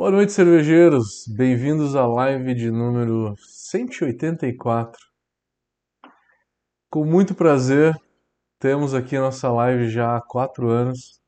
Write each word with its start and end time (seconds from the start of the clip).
Boa 0.00 0.10
noite, 0.10 0.32
cervejeiros. 0.32 1.26
Bem-vindos 1.28 1.94
à 1.94 2.06
live 2.06 2.54
de 2.54 2.70
número 2.70 3.34
184. 3.36 4.98
Com 6.90 7.04
muito 7.04 7.34
prazer, 7.34 7.94
temos 8.58 8.94
aqui 8.94 9.14
a 9.16 9.20
nossa 9.20 9.52
live 9.52 9.90
já 9.90 10.16
há 10.16 10.22
quatro 10.22 10.70
anos. 10.70 11.20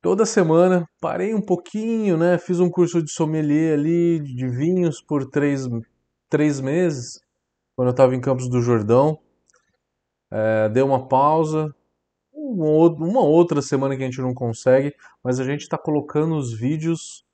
Toda 0.00 0.24
semana, 0.24 0.88
parei 1.00 1.34
um 1.34 1.42
pouquinho, 1.42 2.16
né? 2.16 2.38
Fiz 2.38 2.60
um 2.60 2.70
curso 2.70 3.02
de 3.02 3.10
sommelier 3.10 3.76
ali, 3.76 4.20
de 4.20 4.46
vinhos, 4.46 5.02
por 5.02 5.28
três, 5.28 5.66
três 6.30 6.60
meses, 6.60 7.20
quando 7.74 7.88
eu 7.88 7.90
estava 7.90 8.14
em 8.14 8.20
Campos 8.20 8.48
do 8.48 8.62
Jordão. 8.62 9.18
É, 10.30 10.68
dei 10.68 10.84
uma 10.84 11.08
pausa, 11.08 11.74
uma 12.50 13.20
outra 13.20 13.60
semana 13.60 13.96
que 13.96 14.02
a 14.02 14.06
gente 14.06 14.20
não 14.20 14.34
consegue, 14.34 14.94
mas 15.22 15.40
a 15.40 15.44
gente 15.44 15.62
está 15.62 15.76
colocando 15.76 16.36
os 16.36 16.52
vídeos 16.52 17.24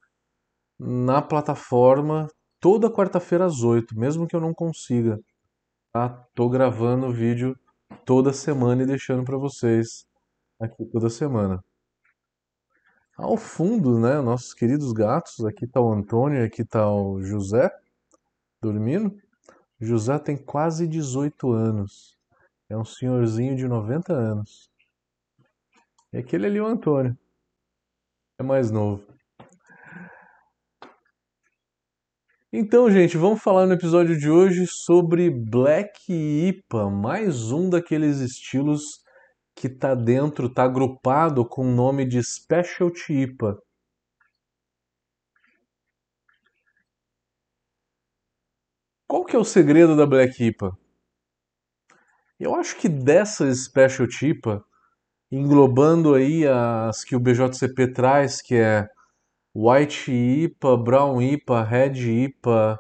na 0.79 1.23
plataforma 1.23 2.29
toda 2.61 2.91
quarta-feira 2.91 3.45
às 3.45 3.63
8, 3.63 3.99
mesmo 3.99 4.27
que 4.27 4.37
eu 4.37 4.41
não 4.41 4.55
consiga. 4.55 5.19
Tá? 5.93 6.09
Tô 6.35 6.49
gravando 6.49 7.07
o 7.07 7.13
vídeo 7.13 7.57
toda 8.05 8.33
semana 8.33 8.83
e 8.83 8.87
deixando 8.87 9.25
para 9.25 9.37
vocês 9.37 10.07
aqui 10.61 10.85
toda 10.87 11.11
semana. 11.11 11.63
Ao 13.17 13.37
fundo, 13.37 14.01
né, 14.01 14.21
nossos 14.21 14.55
queridos 14.55 14.93
gatos, 14.93 15.45
aqui 15.45 15.67
tá 15.67 15.81
o 15.81 15.93
Antônio, 15.93 16.45
aqui 16.45 16.65
tá 16.65 16.91
o 16.91 17.23
José 17.23 17.71
dormindo. 18.61 19.15
José 19.79 20.19
tem 20.19 20.37
quase 20.37 20.87
18 20.87 21.53
anos. 21.53 22.17
É 22.71 22.77
um 22.77 22.85
senhorzinho 22.85 23.55
de 23.55 23.69
90 23.69 24.13
anos. 24.13 24.72
E 26.13 26.19
aquele 26.19 26.47
ali 26.47 26.59
é 26.59 26.63
o 26.63 26.67
Antônio. 26.67 27.17
É 28.39 28.43
mais 28.43 28.71
novo. 28.71 29.07
Então, 32.53 32.91
gente, 32.91 33.17
vamos 33.17 33.43
falar 33.43 33.67
no 33.67 33.73
episódio 33.73 34.19
de 34.19 34.29
hoje 34.29 34.67
sobre 34.67 35.31
Black 35.31 36.13
IPA, 36.13 36.91
mais 36.91 37.51
um 37.51 37.71
daqueles 37.71 38.19
estilos 38.19 39.03
que 39.55 39.69
está 39.69 39.95
dentro, 39.95 40.49
está 40.49 40.65
agrupado 40.65 41.49
com 41.49 41.63
o 41.63 41.75
nome 41.75 42.07
de 42.07 42.23
Specialty 42.23 43.23
IPA. 43.23 43.59
Qual 49.09 49.25
que 49.25 49.35
é 49.35 49.39
o 49.39 49.45
segredo 49.45 49.97
da 49.97 50.05
Black 50.05 50.45
IPA? 50.45 50.77
Eu 52.39 52.55
acho 52.55 52.77
que 52.77 52.89
dessa 52.89 53.51
Specialty 53.55 54.27
IPA, 54.27 54.63
englobando 55.33 56.15
aí 56.15 56.47
as 56.47 57.03
que 57.03 57.17
o 57.17 57.21
BJCP 57.21 57.93
traz, 57.93 58.43
que 58.43 58.55
é 58.55 58.87
White 59.55 60.13
IPA, 60.13 60.77
Brown 60.77 61.23
IPA, 61.23 61.63
Red 61.63 62.25
IPA, 62.25 62.79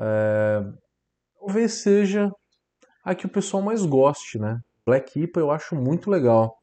é, 0.00 0.60
talvez 1.38 1.74
seja 1.74 2.30
a 3.04 3.14
que 3.14 3.26
o 3.26 3.28
pessoal 3.28 3.62
mais 3.62 3.86
goste, 3.86 4.38
né? 4.38 4.60
Black 4.84 5.20
IPA 5.20 5.40
eu 5.40 5.50
acho 5.50 5.76
muito 5.76 6.10
legal. 6.10 6.56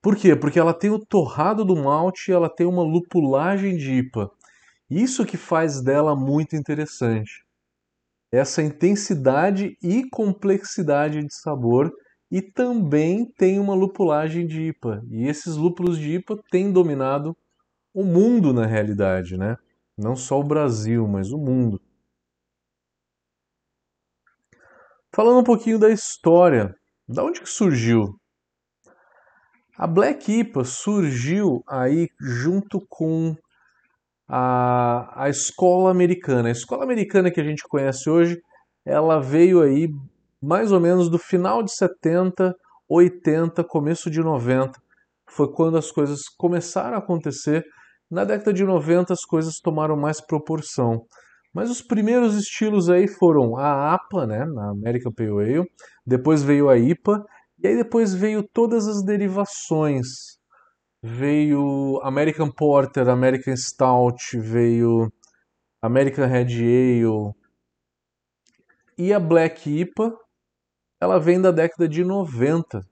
Por 0.00 0.16
quê? 0.16 0.34
Porque 0.34 0.58
ela 0.58 0.74
tem 0.74 0.90
o 0.90 0.98
torrado 0.98 1.64
do 1.64 1.76
malte 1.76 2.30
e 2.30 2.34
ela 2.34 2.52
tem 2.52 2.66
uma 2.66 2.82
lupulagem 2.82 3.76
de 3.76 3.92
IPA. 3.98 4.28
Isso 4.90 5.24
que 5.24 5.36
faz 5.36 5.80
dela 5.80 6.16
muito 6.16 6.56
interessante. 6.56 7.44
Essa 8.32 8.62
intensidade 8.62 9.76
e 9.80 10.08
complexidade 10.10 11.22
de 11.24 11.32
sabor 11.32 11.92
e 12.32 12.40
também 12.40 13.26
tem 13.26 13.60
uma 13.60 13.74
lupulagem 13.74 14.46
de 14.46 14.68
IPA. 14.68 15.04
E 15.10 15.28
esses 15.28 15.54
lúpulos 15.54 15.98
de 15.98 16.14
IPA 16.14 16.42
têm 16.50 16.72
dominado 16.72 17.36
o 17.92 18.02
mundo 18.02 18.54
na 18.54 18.64
realidade, 18.64 19.36
né? 19.36 19.58
Não 19.98 20.16
só 20.16 20.40
o 20.40 20.44
Brasil, 20.44 21.06
mas 21.06 21.30
o 21.30 21.36
mundo. 21.36 21.78
Falando 25.14 25.40
um 25.40 25.44
pouquinho 25.44 25.78
da 25.78 25.90
história, 25.90 26.74
da 27.06 27.22
onde 27.22 27.42
que 27.42 27.50
surgiu? 27.50 28.18
A 29.76 29.86
Black 29.86 30.32
IPA 30.32 30.64
surgiu 30.64 31.62
aí 31.68 32.08
junto 32.18 32.80
com 32.88 33.36
a, 34.26 35.24
a 35.24 35.28
escola 35.28 35.90
americana. 35.90 36.48
A 36.48 36.52
escola 36.52 36.82
americana 36.82 37.30
que 37.30 37.42
a 37.42 37.44
gente 37.44 37.62
conhece 37.68 38.08
hoje, 38.08 38.40
ela 38.86 39.20
veio 39.20 39.60
aí 39.60 39.90
mais 40.42 40.72
ou 40.72 40.80
menos 40.80 41.08
do 41.08 41.18
final 41.18 41.62
de 41.62 41.72
70, 41.72 42.54
80, 42.88 43.62
começo 43.64 44.10
de 44.10 44.20
90. 44.20 44.72
Foi 45.30 45.50
quando 45.52 45.78
as 45.78 45.90
coisas 45.90 46.22
começaram 46.36 46.96
a 46.96 46.98
acontecer. 46.98 47.64
Na 48.10 48.24
década 48.24 48.52
de 48.52 48.64
90 48.64 49.12
as 49.12 49.24
coisas 49.24 49.60
tomaram 49.60 49.96
mais 49.96 50.20
proporção. 50.20 51.06
Mas 51.54 51.70
os 51.70 51.80
primeiros 51.80 52.34
estilos 52.34 52.90
aí 52.90 53.06
foram 53.06 53.56
a 53.56 53.94
APA, 53.94 54.26
né, 54.26 54.44
na 54.44 54.70
American 54.70 55.12
Pale 55.12 55.30
Ale, 55.30 55.70
depois 56.04 56.42
veio 56.42 56.68
a 56.68 56.78
IPA, 56.78 57.24
e 57.58 57.68
aí 57.68 57.76
depois 57.76 58.14
veio 58.14 58.42
todas 58.42 58.88
as 58.88 59.04
derivações. 59.04 60.06
Veio 61.02 62.00
American 62.02 62.50
Porter, 62.50 63.08
American 63.08 63.54
Stout, 63.56 64.38
veio 64.38 65.12
American 65.82 66.26
Red 66.26 66.46
Ale, 66.46 67.32
e 68.96 69.12
a 69.12 69.20
Black 69.20 69.68
IPA, 69.68 70.16
ela 71.02 71.18
vem 71.18 71.40
da 71.40 71.50
década 71.50 71.88
de 71.88 72.04
90. 72.04 72.86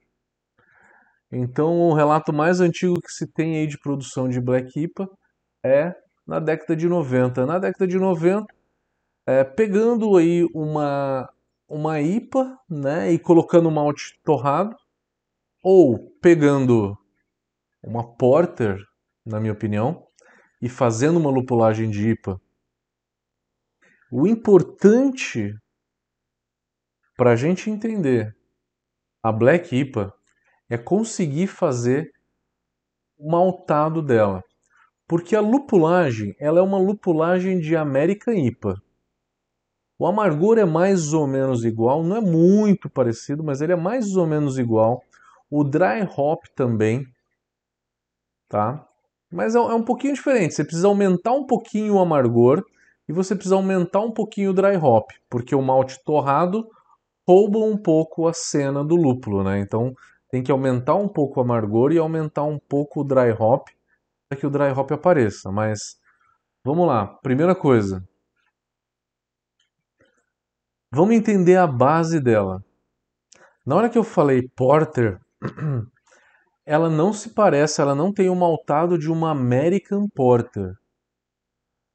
Então, 1.31 1.79
o 1.79 1.93
relato 1.93 2.33
mais 2.33 2.59
antigo 2.59 2.99
que 2.99 3.09
se 3.09 3.25
tem 3.25 3.55
aí 3.55 3.65
de 3.65 3.79
produção 3.79 4.27
de 4.27 4.41
Black 4.41 4.77
IPA 4.77 5.09
é 5.63 5.95
na 6.27 6.41
década 6.41 6.75
de 6.75 6.89
90. 6.89 7.45
Na 7.45 7.57
década 7.57 7.87
de 7.87 7.97
90, 7.97 8.53
é, 9.25 9.45
pegando 9.45 10.17
aí 10.17 10.45
uma, 10.53 11.31
uma 11.69 12.01
IPA 12.01 12.59
né, 12.69 13.13
e 13.13 13.17
colocando 13.17 13.71
malte 13.71 14.19
torrado, 14.25 14.75
ou 15.63 15.97
pegando 16.21 16.97
uma 17.81 18.03
Porter, 18.03 18.77
na 19.25 19.39
minha 19.39 19.53
opinião, 19.53 20.05
e 20.61 20.67
fazendo 20.67 21.17
uma 21.17 21.31
lupulagem 21.31 21.89
de 21.89 22.09
IPA. 22.09 22.41
O 24.11 24.27
importante 24.27 25.55
para 27.21 27.33
a 27.33 27.35
gente 27.35 27.69
entender 27.69 28.35
a 29.21 29.31
Black 29.31 29.75
IPA 29.75 30.11
é 30.67 30.75
conseguir 30.75 31.45
fazer 31.45 32.11
o 33.15 33.29
maltado 33.29 34.01
dela. 34.01 34.43
Porque 35.07 35.35
a 35.35 35.39
lupulagem, 35.39 36.35
ela 36.39 36.57
é 36.57 36.63
uma 36.63 36.79
lupulagem 36.79 37.59
de 37.59 37.75
American 37.75 38.33
IPA. 38.33 38.81
O 39.99 40.07
amargor 40.07 40.57
é 40.57 40.65
mais 40.65 41.13
ou 41.13 41.27
menos 41.27 41.63
igual, 41.63 42.03
não 42.03 42.15
é 42.15 42.21
muito 42.21 42.89
parecido, 42.89 43.43
mas 43.43 43.61
ele 43.61 43.73
é 43.73 43.75
mais 43.75 44.15
ou 44.15 44.25
menos 44.25 44.57
igual. 44.57 45.03
O 45.47 45.63
dry 45.63 46.01
hop 46.17 46.45
também, 46.55 47.05
tá? 48.49 48.83
Mas 49.31 49.53
é, 49.53 49.59
é 49.59 49.75
um 49.75 49.83
pouquinho 49.83 50.15
diferente. 50.15 50.55
Você 50.55 50.63
precisa 50.63 50.87
aumentar 50.87 51.33
um 51.33 51.45
pouquinho 51.45 51.97
o 51.97 51.99
amargor 51.99 52.65
e 53.07 53.13
você 53.13 53.35
precisa 53.35 53.53
aumentar 53.53 53.99
um 53.99 54.11
pouquinho 54.11 54.49
o 54.49 54.53
dry 54.55 54.75
hop, 54.75 55.11
porque 55.29 55.53
o 55.53 55.61
malte 55.61 56.03
torrado 56.03 56.67
roubam 57.27 57.69
um 57.69 57.77
pouco 57.77 58.27
a 58.27 58.33
cena 58.33 58.83
do 58.83 58.95
lúpulo, 58.95 59.43
né? 59.43 59.59
Então 59.59 59.93
tem 60.29 60.41
que 60.41 60.51
aumentar 60.51 60.95
um 60.95 61.07
pouco 61.07 61.39
o 61.39 61.43
amargor 61.43 61.91
e 61.91 61.97
aumentar 61.97 62.43
um 62.43 62.57
pouco 62.57 63.01
o 63.01 63.03
dry 63.03 63.31
hop 63.37 63.67
para 64.29 64.39
que 64.39 64.47
o 64.47 64.49
dry 64.49 64.71
hop 64.71 64.91
apareça. 64.91 65.51
Mas 65.51 65.97
vamos 66.63 66.87
lá, 66.87 67.05
primeira 67.05 67.53
coisa. 67.53 68.03
Vamos 70.93 71.15
entender 71.15 71.57
a 71.57 71.67
base 71.67 72.19
dela. 72.19 72.63
Na 73.65 73.75
hora 73.75 73.89
que 73.89 73.97
eu 73.97 74.03
falei 74.03 74.47
porter, 74.55 75.19
ela 76.65 76.89
não 76.89 77.13
se 77.13 77.33
parece, 77.33 77.81
ela 77.81 77.95
não 77.95 78.11
tem 78.13 78.29
o 78.29 78.35
maltado 78.35 78.97
de 78.97 79.09
uma 79.09 79.31
American 79.31 80.07
Porter. 80.09 80.73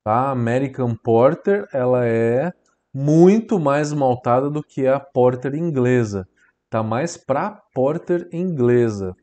Tá? 0.05 0.31
American 0.31 0.95
Porter, 0.95 1.67
ela 1.73 2.07
é 2.07 2.53
muito 2.99 3.61
mais 3.61 3.93
maltada 3.93 4.49
do 4.49 4.63
que 4.63 4.87
a 4.87 4.99
porter 4.99 5.55
inglesa. 5.55 6.27
Tá 6.71 6.83
mais 6.83 7.15
para 7.15 7.51
porter 7.75 8.27
inglesa. 8.33 9.15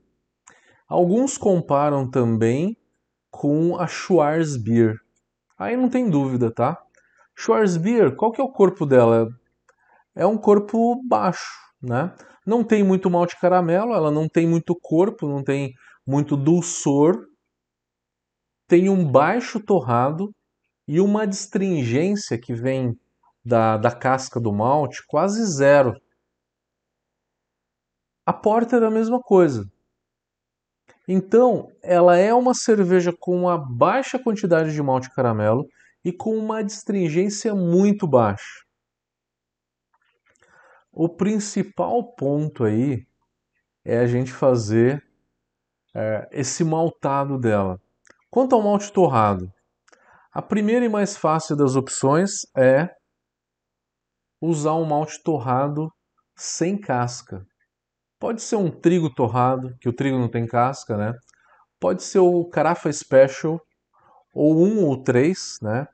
Alguns 0.87 1.39
comparam 1.39 2.07
também 2.07 2.77
com 3.31 3.75
a 3.79 3.87
Schwarzbier. 3.87 4.99
Aí 5.57 5.75
não 5.75 5.89
tem 5.89 6.07
dúvida, 6.07 6.51
tá? 6.51 6.83
Schwarzbier, 7.35 8.15
qual 8.15 8.31
que 8.31 8.39
é 8.39 8.43
o 8.43 8.51
corpo 8.51 8.85
dela? 8.85 9.27
É 10.13 10.23
um 10.23 10.37
corpo 10.37 11.01
baixo, 11.03 11.51
né? 11.81 12.13
Não 12.45 12.63
tem 12.63 12.83
muito 12.83 13.09
malte 13.09 13.39
caramelo, 13.39 13.95
ela 13.95 14.11
não 14.11 14.29
tem 14.29 14.45
muito 14.47 14.75
corpo, 14.79 15.27
não 15.27 15.43
tem 15.43 15.73
muito 16.05 16.37
dulçor. 16.37 17.25
Tem 18.67 18.87
um 18.87 19.03
baixo 19.03 19.59
torrado 19.59 20.31
e 20.87 21.01
uma 21.01 21.23
astringência 21.23 22.37
que 22.37 22.53
vem 22.53 22.95
da, 23.43 23.77
da 23.77 23.91
casca 23.91 24.39
do 24.39 24.53
malte 24.53 25.05
quase 25.07 25.43
zero. 25.45 25.93
A 28.25 28.31
porter 28.31 28.81
é 28.81 28.85
a 28.85 28.91
mesma 28.91 29.19
coisa. 29.19 29.69
Então, 31.07 31.69
ela 31.81 32.15
é 32.15 32.33
uma 32.33 32.53
cerveja 32.53 33.11
com 33.11 33.35
uma 33.35 33.57
baixa 33.57 34.17
quantidade 34.17 34.71
de 34.71 34.81
malte 34.81 35.13
caramelo 35.13 35.67
e 36.03 36.13
com 36.13 36.37
uma 36.37 36.61
astringência 36.61 37.53
muito 37.53 38.07
baixa. 38.07 38.63
O 40.91 41.09
principal 41.09 42.13
ponto 42.15 42.63
aí 42.63 43.05
é 43.83 43.97
a 43.97 44.07
gente 44.07 44.31
fazer 44.31 45.03
é, 45.93 46.29
esse 46.31 46.63
maltado 46.63 47.37
dela. 47.37 47.81
Quanto 48.29 48.55
ao 48.55 48.61
malte 48.61 48.91
torrado, 48.93 49.51
a 50.31 50.41
primeira 50.41 50.85
e 50.85 50.89
mais 50.89 51.17
fácil 51.17 51.55
das 51.55 51.75
opções 51.75 52.31
é 52.55 52.89
usar 54.45 54.73
um 54.73 54.85
malte 54.85 55.21
torrado 55.23 55.91
sem 56.35 56.77
casca. 56.77 57.45
Pode 58.19 58.41
ser 58.41 58.57
um 58.57 58.69
trigo 58.69 59.09
torrado, 59.09 59.75
que 59.79 59.87
o 59.87 59.93
trigo 59.93 60.17
não 60.17 60.29
tem 60.29 60.45
casca, 60.45 60.97
né? 60.97 61.13
Pode 61.79 62.03
ser 62.03 62.19
o 62.19 62.45
Carafa 62.45 62.91
Special, 62.91 63.61
ou 64.33 64.65
um 64.65 64.85
ou 64.85 65.01
três, 65.01 65.59
né? 65.61 65.87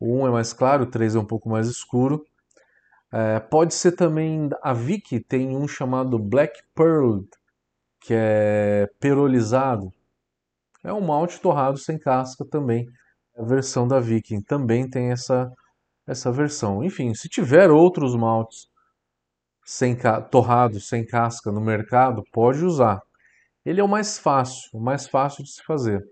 O 0.00 0.16
um 0.16 0.26
é 0.26 0.30
mais 0.30 0.52
claro, 0.52 0.84
o 0.84 0.90
três 0.90 1.14
é 1.14 1.18
um 1.18 1.24
pouco 1.24 1.48
mais 1.48 1.68
escuro. 1.68 2.24
É, 3.12 3.38
pode 3.38 3.74
ser 3.74 3.92
também 3.92 4.48
a 4.62 4.72
Vicky 4.72 5.20
tem 5.20 5.56
um 5.56 5.68
chamado 5.68 6.18
Black 6.18 6.60
Pearl, 6.74 7.20
que 8.00 8.14
é 8.16 8.90
perolizado. 8.98 9.92
É 10.82 10.92
um 10.92 11.00
malte 11.00 11.40
torrado 11.40 11.78
sem 11.78 11.98
casca 11.98 12.44
também. 12.44 12.88
A 13.36 13.44
versão 13.44 13.86
da 13.86 14.00
Viking 14.00 14.40
também 14.42 14.88
tem 14.88 15.12
essa, 15.12 15.52
essa 16.06 16.30
versão. 16.30 16.82
Enfim, 16.82 17.14
se 17.14 17.28
tiver 17.28 17.70
outros 17.70 18.14
maltes 18.14 18.66
sem 19.64 19.96
torrados 20.30 20.88
sem 20.88 21.06
casca 21.06 21.50
no 21.52 21.60
mercado, 21.60 22.22
pode 22.32 22.64
usar. 22.64 23.00
Ele 23.64 23.80
é 23.80 23.84
o 23.84 23.88
mais 23.88 24.18
fácil, 24.18 24.68
o 24.72 24.80
mais 24.80 25.06
fácil 25.06 25.44
de 25.44 25.50
se 25.52 25.62
fazer. 25.62 26.02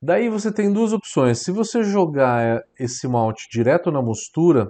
Daí 0.00 0.28
você 0.28 0.52
tem 0.52 0.72
duas 0.72 0.92
opções. 0.92 1.38
Se 1.38 1.52
você 1.52 1.84
jogar 1.84 2.60
esse 2.78 3.06
malte 3.06 3.48
direto 3.48 3.92
na 3.92 4.02
mostura, 4.02 4.68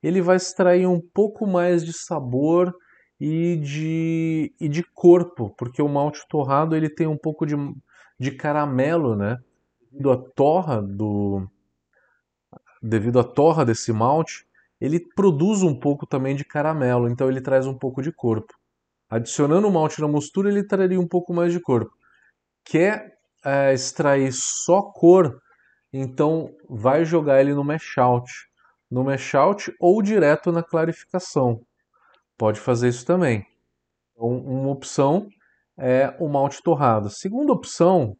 ele 0.00 0.22
vai 0.22 0.36
extrair 0.36 0.86
um 0.86 1.00
pouco 1.00 1.46
mais 1.46 1.84
de 1.84 1.92
sabor 1.92 2.72
e 3.20 3.56
de, 3.56 4.54
e 4.60 4.68
de 4.68 4.84
corpo, 4.94 5.52
porque 5.58 5.82
o 5.82 5.88
malte 5.88 6.24
torrado 6.28 6.76
ele 6.76 6.88
tem 6.88 7.08
um 7.08 7.16
pouco 7.16 7.44
de, 7.44 7.56
de 8.20 8.30
caramelo, 8.30 9.16
né? 9.16 9.36
À 10.04 10.16
torra 10.36 10.80
do 10.80 11.48
devido 12.82 13.18
à 13.18 13.24
torra 13.24 13.64
desse 13.64 13.92
malte, 13.92 14.46
ele 14.80 15.00
produz 15.14 15.62
um 15.62 15.78
pouco 15.78 16.06
também 16.06 16.36
de 16.36 16.44
caramelo, 16.44 17.08
então 17.08 17.28
ele 17.28 17.40
traz 17.40 17.66
um 17.66 17.76
pouco 17.76 18.00
de 18.00 18.12
corpo. 18.12 18.54
Adicionando 19.10 19.66
o 19.66 19.72
malte 19.72 20.00
na 20.00 20.08
mostura, 20.08 20.48
ele 20.48 20.62
traria 20.62 21.00
um 21.00 21.08
pouco 21.08 21.32
mais 21.32 21.52
de 21.52 21.60
corpo. 21.60 21.90
Quer 22.64 23.18
é, 23.44 23.72
extrair 23.72 24.32
só 24.32 24.82
cor, 24.82 25.40
então 25.92 26.54
vai 26.68 27.04
jogar 27.04 27.40
ele 27.40 27.54
no 27.54 27.64
mash 27.64 27.96
out. 27.98 28.30
No 28.90 29.04
mash 29.04 29.34
out 29.34 29.74
ou 29.80 30.02
direto 30.02 30.52
na 30.52 30.62
clarificação. 30.62 31.60
Pode 32.36 32.60
fazer 32.60 32.88
isso 32.88 33.04
também. 33.04 33.44
Então, 34.12 34.28
uma 34.28 34.70
opção 34.70 35.28
é 35.78 36.14
o 36.18 36.28
malte 36.28 36.62
torrado. 36.62 37.10
Segunda 37.10 37.52
opção, 37.52 38.16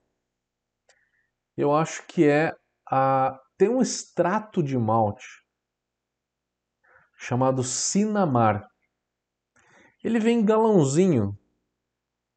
eu 1.57 1.75
acho 1.75 2.07
que 2.07 2.25
é 2.25 2.53
a 2.91 3.39
tem 3.59 3.69
um 3.69 3.83
extrato 3.83 4.63
de 4.63 4.79
malte 4.79 5.27
chamado 7.19 7.65
Sinamar. 7.65 8.65
Ele 10.03 10.21
vem 10.21 10.39
em 10.39 10.45
galãozinho 10.45 11.37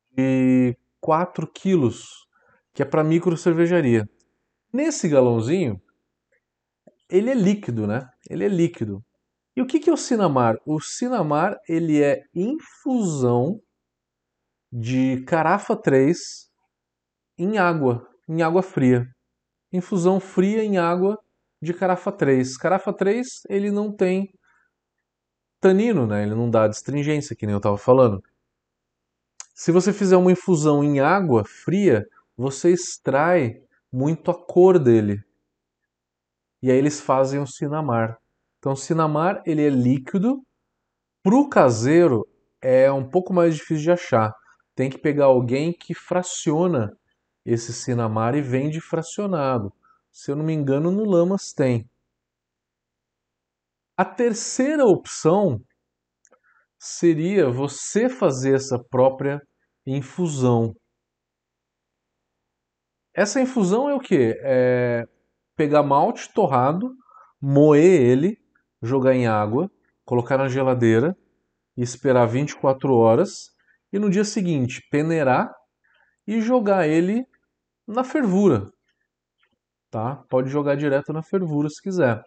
de 0.09 0.75
4 0.99 1.47
quilos, 1.47 2.27
que 2.73 2.81
é 2.81 2.85
para 2.85 3.03
micro 3.03 3.37
cervejaria. 3.37 4.09
Nesse 4.73 5.07
galãozinho, 5.07 5.79
ele 7.07 7.29
é 7.29 7.35
líquido, 7.35 7.85
né? 7.85 8.09
Ele 8.27 8.43
é 8.43 8.47
líquido. 8.47 9.05
E 9.55 9.61
o 9.61 9.67
que, 9.67 9.79
que 9.79 9.89
é 9.89 9.93
o 9.93 9.97
Sinamar? 9.97 10.57
O 10.65 10.79
Sinamar 10.79 11.59
ele 11.69 12.01
é 12.01 12.23
infusão 12.33 13.61
de 14.71 15.21
carafa 15.25 15.75
3 15.75 16.17
em 17.37 17.57
água, 17.57 18.09
em 18.27 18.41
água 18.41 18.63
fria. 18.63 19.05
Infusão 19.71 20.19
fria 20.19 20.63
em 20.63 20.77
água 20.77 21.17
de 21.61 21.73
carafa 21.73 22.11
3. 22.11 22.57
Carafa 22.57 22.91
3 22.91 23.43
ele 23.49 23.71
não 23.71 23.91
tem 23.91 24.33
tanino, 25.59 26.07
né? 26.07 26.23
Ele 26.23 26.35
não 26.35 26.49
dá 26.49 26.65
astringência, 26.65 27.35
que 27.35 27.45
nem 27.45 27.53
eu 27.53 27.57
estava 27.57 27.77
falando. 27.77 28.21
Se 29.53 29.71
você 29.71 29.93
fizer 29.93 30.17
uma 30.17 30.31
infusão 30.31 30.83
em 30.83 30.99
água 30.99 31.43
fria, 31.45 32.05
você 32.35 32.71
extrai 32.71 33.61
muito 33.91 34.31
a 34.31 34.33
cor 34.33 34.79
dele. 34.79 35.23
E 36.61 36.71
aí 36.71 36.77
eles 36.77 36.99
fazem 36.99 37.39
o 37.39 37.45
Sinamar. 37.45 38.17
Então, 38.57 38.73
o 38.73 38.77
Sinamar 38.77 39.41
ele 39.45 39.63
é 39.65 39.69
líquido. 39.69 40.41
Para 41.23 41.35
o 41.35 41.47
caseiro 41.47 42.27
é 42.61 42.91
um 42.91 43.07
pouco 43.07 43.33
mais 43.33 43.55
difícil 43.55 43.83
de 43.83 43.91
achar. 43.91 44.33
Tem 44.75 44.89
que 44.89 44.97
pegar 44.97 45.25
alguém 45.25 45.71
que 45.71 45.93
fraciona 45.93 46.91
esse 47.45 47.73
Sinamar 47.73 48.35
e 48.35 48.41
vende 48.41 48.79
fracionado. 48.79 49.73
Se 50.11 50.31
eu 50.31 50.35
não 50.35 50.43
me 50.43 50.53
engano, 50.53 50.91
no 50.91 51.05
Lamas 51.05 51.53
tem. 51.53 51.89
A 53.97 54.05
terceira 54.05 54.85
opção 54.85 55.61
seria 56.79 57.49
você 57.49 58.09
fazer 58.09 58.55
essa 58.55 58.79
própria 58.79 59.41
infusão. 59.85 60.75
Essa 63.13 63.41
infusão 63.41 63.89
é 63.89 63.93
o 63.93 63.99
que? 63.99 64.35
É 64.41 65.07
pegar 65.55 65.83
malte 65.83 66.33
torrado, 66.33 66.95
moer 67.39 68.01
ele 68.01 68.37
jogar 68.81 69.13
em 69.13 69.27
água, 69.27 69.69
colocar 70.03 70.37
na 70.37 70.47
geladeira 70.47 71.15
e 71.77 71.83
esperar 71.83 72.25
24 72.25 72.91
horas 72.93 73.51
e 73.93 73.99
no 73.99 74.09
dia 74.09 74.23
seguinte 74.23 74.81
peneirar 74.89 75.53
e 76.25 76.41
jogar 76.41 76.87
ele 76.87 77.27
na 77.91 78.03
fervura. 78.03 78.71
Tá? 79.89 80.15
Pode 80.29 80.49
jogar 80.49 80.75
direto 80.75 81.11
na 81.13 81.21
fervura 81.21 81.69
se 81.69 81.81
quiser. 81.81 82.23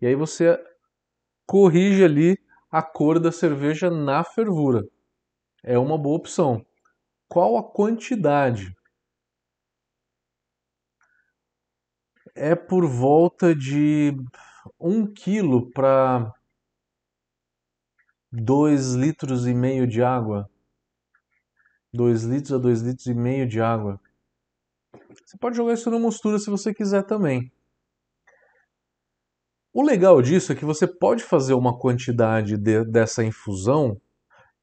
E 0.00 0.06
aí 0.06 0.14
você 0.14 0.58
corrige 1.46 2.04
ali 2.04 2.36
a 2.70 2.82
cor 2.82 3.20
da 3.20 3.30
cerveja 3.30 3.90
na 3.90 4.24
fervura. 4.24 4.82
É 5.62 5.78
uma 5.78 5.96
boa 5.96 6.16
opção. 6.16 6.64
Qual 7.28 7.56
a 7.56 7.62
quantidade? 7.62 8.74
É 12.34 12.54
por 12.54 12.86
volta 12.86 13.54
de 13.54 14.12
um 14.80 15.06
quilo 15.06 15.70
para 15.70 16.32
dois 18.32 18.94
litros 18.94 19.46
e 19.46 19.54
meio 19.54 19.86
de 19.86 20.02
água. 20.02 20.50
dois 21.92 22.24
litros 22.24 22.52
a 22.52 22.58
dois 22.58 22.82
litros 22.82 23.06
e 23.06 23.14
meio 23.14 23.46
de 23.46 23.60
água. 23.60 24.00
Você 25.24 25.38
pode 25.38 25.56
jogar 25.56 25.74
isso 25.74 25.90
na 25.90 25.98
mostura 25.98 26.38
se 26.38 26.50
você 26.50 26.74
quiser 26.74 27.04
também. 27.04 27.50
O 29.72 29.82
legal 29.82 30.22
disso 30.22 30.52
é 30.52 30.54
que 30.54 30.64
você 30.64 30.86
pode 30.86 31.22
fazer 31.22 31.54
uma 31.54 31.76
quantidade 31.76 32.56
de, 32.56 32.84
dessa 32.84 33.24
infusão, 33.24 34.00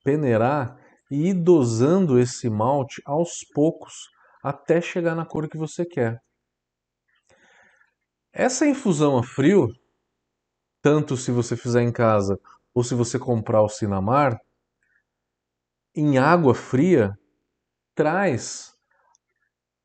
peneirar 0.03 0.77
e 1.09 1.29
ir 1.29 1.33
dosando 1.33 2.17
esse 2.19 2.49
malte 2.49 3.01
aos 3.05 3.43
poucos 3.53 4.09
até 4.41 4.79
chegar 4.79 5.15
na 5.15 5.25
cor 5.25 5.49
que 5.49 5.57
você 5.57 5.85
quer. 5.85 6.21
Essa 8.31 8.65
infusão 8.65 9.17
a 9.17 9.23
frio 9.23 9.67
tanto 10.81 11.15
se 11.15 11.31
você 11.31 11.55
fizer 11.55 11.81
em 11.81 11.91
casa 11.91 12.39
ou 12.73 12.83
se 12.83 12.95
você 12.95 13.19
comprar 13.19 13.61
o 13.61 13.69
Sinamar, 13.69 14.39
em 15.93 16.17
água 16.17 16.55
fria, 16.55 17.13
traz 17.93 18.70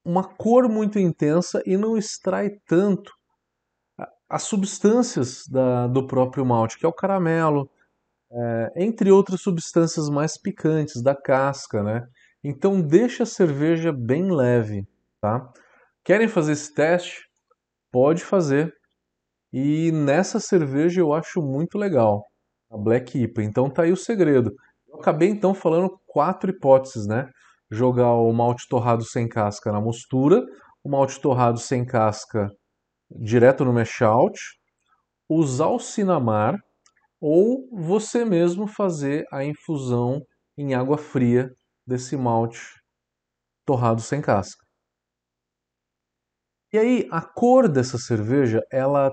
uma 0.06 0.22
cor 0.22 0.68
muito 0.68 1.00
intensa 1.00 1.60
e 1.66 1.76
não 1.76 1.98
extrai 1.98 2.50
tanto 2.64 3.12
as 4.28 4.44
substâncias 4.44 5.44
da, 5.48 5.88
do 5.88 6.06
próprio 6.06 6.46
malte, 6.46 6.78
que 6.78 6.86
é 6.86 6.88
o 6.88 6.92
caramelo, 6.92 7.68
é, 8.30 8.72
entre 8.76 9.10
outras 9.10 9.40
substâncias 9.40 10.08
mais 10.08 10.40
picantes 10.40 11.02
da 11.02 11.14
casca, 11.14 11.82
né? 11.82 12.06
Então 12.42 12.80
deixa 12.80 13.24
a 13.24 13.26
cerveja 13.26 13.92
bem 13.92 14.30
leve, 14.32 14.86
tá? 15.20 15.52
Querem 16.04 16.28
fazer 16.28 16.52
esse 16.52 16.72
teste? 16.72 17.24
Pode 17.90 18.24
fazer. 18.24 18.72
E 19.52 19.90
nessa 19.90 20.38
cerveja 20.38 21.00
eu 21.00 21.12
acho 21.12 21.42
muito 21.42 21.78
legal, 21.78 22.24
a 22.70 22.76
Black 22.76 23.20
IPA. 23.20 23.42
Então 23.42 23.68
tá 23.68 23.82
aí 23.82 23.92
o 23.92 23.96
segredo. 23.96 24.52
Eu 24.88 25.00
acabei 25.00 25.28
então 25.28 25.52
falando 25.52 25.98
quatro 26.06 26.50
hipóteses, 26.50 27.06
né? 27.08 27.28
Jogar 27.70 28.14
o 28.14 28.32
malte 28.32 28.66
torrado 28.68 29.04
sem 29.04 29.28
casca 29.28 29.72
na 29.72 29.80
mostura, 29.80 30.42
o 30.84 30.90
malte 30.90 31.20
torrado 31.20 31.58
sem 31.58 31.84
casca 31.84 32.48
direto 33.10 33.64
no 33.64 33.72
mash 33.72 34.02
out, 34.02 34.38
usar 35.28 35.68
o 35.68 35.78
Sinamar 35.78 36.56
ou 37.20 37.68
você 37.72 38.24
mesmo 38.24 38.66
fazer 38.66 39.24
a 39.32 39.44
infusão 39.44 40.20
em 40.56 40.74
água 40.74 40.98
fria 40.98 41.50
desse 41.86 42.16
malte 42.16 42.60
torrado 43.64 44.00
sem 44.00 44.20
casca. 44.20 44.64
E 46.72 46.78
aí, 46.78 47.08
a 47.10 47.20
cor 47.20 47.68
dessa 47.68 47.96
cerveja, 47.98 48.60
ela, 48.70 49.10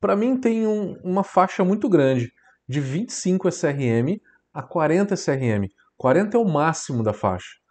para 0.00 0.16
mim, 0.16 0.38
tem 0.38 0.66
um, 0.66 0.94
uma 1.02 1.24
faixa 1.24 1.64
muito 1.64 1.88
grande, 1.88 2.30
de 2.68 2.80
25 2.80 3.48
SRM 3.48 4.20
a 4.52 4.62
40 4.62 5.14
SRM. 5.14 5.68
40 5.96 6.36
é 6.36 6.40
o 6.40 6.44
máximo 6.44 7.02
da 7.02 7.12
faixa. 7.12 7.63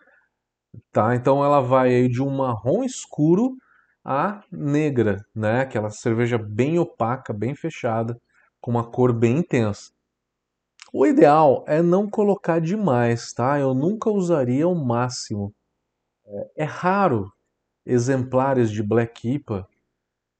Tá? 0.92 1.15
Então 1.15 1.44
ela 1.44 1.62
vai 1.62 1.94
aí 1.94 2.08
de 2.08 2.22
um 2.22 2.30
marrom 2.30 2.84
escuro 2.84 3.56
a 4.03 4.44
negra, 4.51 5.25
né? 5.34 5.62
Aquela 5.62 5.89
cerveja 5.89 6.38
bem 6.38 6.77
opaca, 6.77 7.32
bem 7.32 7.56
fechada, 7.56 8.20
com 8.60 8.72
uma 8.72 8.89
cor 8.89 9.13
bem 9.13 9.38
intensa. 9.38 9.92
O 10.92 11.06
ideal 11.06 11.63
é 11.68 11.82
não 11.82 12.10
colocar 12.10 12.60
demais, 12.60 13.34
tá? 13.34 13.60
Eu 13.60 13.74
nunca 13.74 14.10
usaria 14.10 14.68
o 14.68 14.75
máximo. 14.75 15.53
É, 16.25 16.63
é 16.63 16.63
raro 16.63 17.32
exemplares 17.86 18.72
de 18.72 18.84
Black 18.84 19.27
IPA 19.27 19.68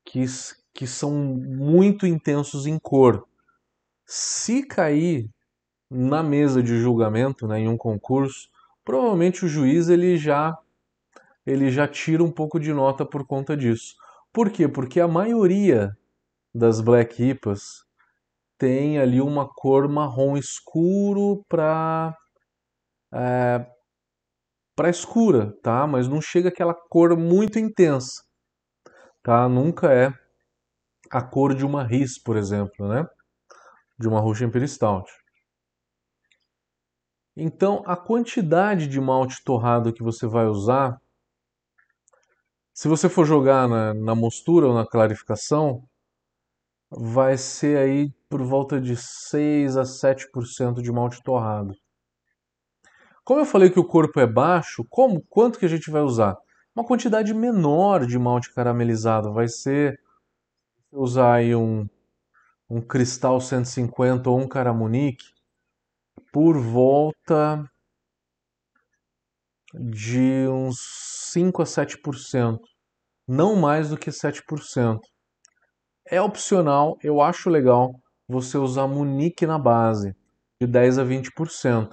que, 0.06 0.26
que 0.74 0.88
são 0.88 1.12
muito 1.12 2.06
intensos 2.06 2.68
em 2.68 2.78
cor. 2.80 3.28
Se 4.06 4.66
cair 4.66 5.30
na 5.90 6.24
mesa 6.24 6.62
de 6.62 6.80
julgamento, 6.80 7.48
né, 7.48 7.60
em 7.60 7.68
um 7.68 7.78
concurso, 7.78 8.50
provavelmente 8.84 9.46
o 9.46 9.48
juiz 9.48 9.90
ele 9.90 10.18
já 10.18 10.58
ele 11.46 11.70
já 11.70 11.88
tira 11.88 12.24
um 12.24 12.32
pouco 12.32 12.60
de 12.60 12.74
nota 12.74 13.06
por 13.06 13.26
conta 13.26 13.56
disso. 13.56 13.96
Por 14.32 14.50
quê? 14.50 14.68
Porque 14.68 15.00
a 15.00 15.08
maioria 15.08 15.96
das 16.54 16.80
Black 16.80 17.22
IPAs 17.22 17.84
tem 18.58 18.98
ali 18.98 19.20
uma 19.20 19.48
cor 19.48 19.90
marrom 19.90 20.38
escuro 20.38 21.44
para 21.50 22.16
é, 23.14 23.66
para 24.76 24.90
escura, 24.90 25.54
tá? 25.62 25.86
Mas 25.86 26.08
não 26.08 26.22
chega 26.22 26.50
aquela 26.50 26.74
cor 26.74 27.16
muito 27.18 27.60
intensa, 27.60 28.24
tá? 29.22 29.48
Nunca 29.50 29.92
é 29.92 30.14
a 31.12 31.22
cor 31.22 31.54
de 31.54 31.66
uma 31.66 31.84
Riz, 31.84 32.18
por 32.22 32.38
exemplo, 32.38 32.88
né? 32.88 33.06
De 34.00 34.08
uma 34.08 34.20
Russian 34.20 34.48
Imperial 34.48 34.68
Stout. 34.68 35.23
Então, 37.36 37.84
a 37.86 37.96
quantidade 37.96 38.88
de 38.88 39.02
malte 39.02 39.44
torrado 39.44 39.92
que 39.92 40.04
você 40.04 40.28
vai 40.28 40.46
usar, 40.46 41.02
se 42.72 42.88
você 42.88 43.10
for 43.10 43.26
jogar 43.26 43.68
na, 43.68 43.94
na 43.94 44.16
mostura 44.16 44.68
ou 44.68 44.74
na 44.74 44.86
clarificação, 44.86 45.84
vai 46.92 47.38
ser 47.38 47.78
aí 47.78 48.12
por 48.30 48.44
volta 48.44 48.80
de 48.80 48.96
6 48.96 49.78
a 49.78 49.84
7% 49.84 50.82
de 50.82 50.92
malte 50.92 51.24
torrado. 51.24 51.74
Como 53.24 53.40
eu 53.40 53.46
falei 53.46 53.70
que 53.70 53.80
o 53.80 53.86
corpo 53.86 54.20
é 54.20 54.28
baixo, 54.28 54.86
como 54.90 55.22
quanto 55.28 55.58
que 55.58 55.66
a 55.66 55.70
gente 55.70 55.90
vai 55.90 56.02
usar? 56.02 56.38
Uma 56.76 56.86
quantidade 56.86 57.34
menor 57.34 58.06
de 58.06 58.20
malte 58.20 58.54
caramelizado, 58.54 59.34
vai 59.34 59.48
ser 59.48 60.00
usar 60.92 61.36
aí 61.36 61.56
um, 61.56 61.88
um 62.70 62.82
cristal 62.82 63.40
150 63.40 64.30
ou 64.30 64.40
um 64.40 64.48
caramunique 64.48 65.34
por 66.32 66.58
volta 66.58 67.64
de 69.74 70.48
uns 70.48 70.78
5 71.32 71.62
a 71.62 71.66
7%, 71.66 72.60
não 73.28 73.56
mais 73.56 73.90
do 73.90 73.98
que 73.98 74.12
7%. 74.12 75.00
É 76.08 76.22
opcional, 76.22 76.98
eu 77.02 77.22
acho 77.22 77.50
legal 77.50 77.94
você 78.28 78.58
usar 78.58 78.88
munique 78.88 79.46
na 79.46 79.58
base, 79.58 80.16
de 80.60 80.68
10 80.68 81.00
a 81.00 81.04
20%. 81.04 81.90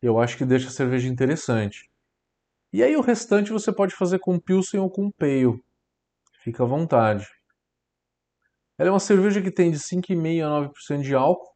Eu 0.00 0.18
acho 0.18 0.36
que 0.36 0.44
deixa 0.44 0.68
a 0.68 0.72
cerveja 0.72 1.08
interessante. 1.08 1.88
E 2.72 2.82
aí 2.82 2.96
o 2.96 3.00
restante 3.00 3.50
você 3.50 3.72
pode 3.72 3.94
fazer 3.94 4.18
com 4.18 4.38
Pilsen 4.38 4.80
ou 4.80 4.90
com 4.90 5.10
Pale. 5.10 5.62
Fica 6.42 6.62
à 6.62 6.66
vontade. 6.66 7.26
Ela 8.78 8.90
é 8.90 8.92
uma 8.92 9.00
cerveja 9.00 9.42
que 9.42 9.50
tem 9.50 9.70
de 9.70 9.78
5,5% 9.78 10.42
a 10.44 10.68
9% 10.68 11.02
de 11.02 11.14
álcool, 11.14 11.52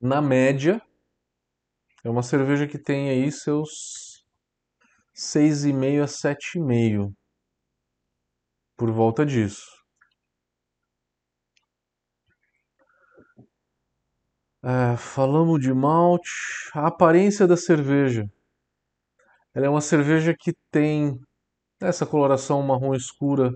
na 0.00 0.22
média. 0.22 0.80
É 2.06 2.08
uma 2.08 2.22
cerveja 2.22 2.68
que 2.68 2.78
tem 2.78 3.10
aí 3.10 3.32
seus 3.32 4.24
6,5% 5.12 6.04
a 6.04 6.06
7,5%. 6.06 7.12
Por 8.76 8.92
volta 8.92 9.26
disso. 9.26 9.66
É, 14.62 14.96
falamos 14.96 15.60
de 15.60 15.74
malte, 15.74 16.30
a 16.74 16.86
aparência 16.86 17.44
da 17.44 17.56
cerveja. 17.56 18.30
Ela 19.52 19.66
é 19.66 19.68
uma 19.68 19.80
cerveja 19.80 20.32
que 20.32 20.54
tem 20.70 21.18
essa 21.80 22.06
coloração 22.06 22.62
marrom 22.62 22.94
escura 22.94 23.50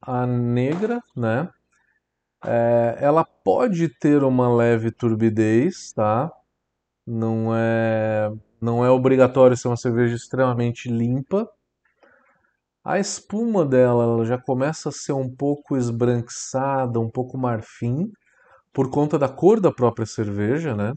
a 0.00 0.26
negra, 0.26 0.98
né? 1.14 1.50
É, 2.42 2.96
ela 3.02 3.22
pode 3.22 3.90
ter 3.98 4.24
uma 4.24 4.50
leve 4.50 4.90
turbidez, 4.90 5.92
tá? 5.92 6.32
Não 7.06 7.54
é, 7.54 8.30
não 8.60 8.84
é 8.84 8.90
obrigatório 8.90 9.56
ser 9.56 9.68
uma 9.68 9.76
cerveja 9.76 10.14
extremamente 10.14 10.88
limpa. 10.88 11.48
A 12.84 12.98
espuma 12.98 13.64
dela 13.64 14.24
já 14.24 14.38
começa 14.38 14.88
a 14.88 14.92
ser 14.92 15.12
um 15.12 15.28
pouco 15.28 15.76
esbranquiçada, 15.76 17.00
um 17.00 17.10
pouco 17.10 17.36
marfim 17.38 18.10
por 18.72 18.90
conta 18.90 19.18
da 19.18 19.28
cor 19.28 19.60
da 19.60 19.72
própria 19.72 20.06
cerveja, 20.06 20.74
né? 20.76 20.94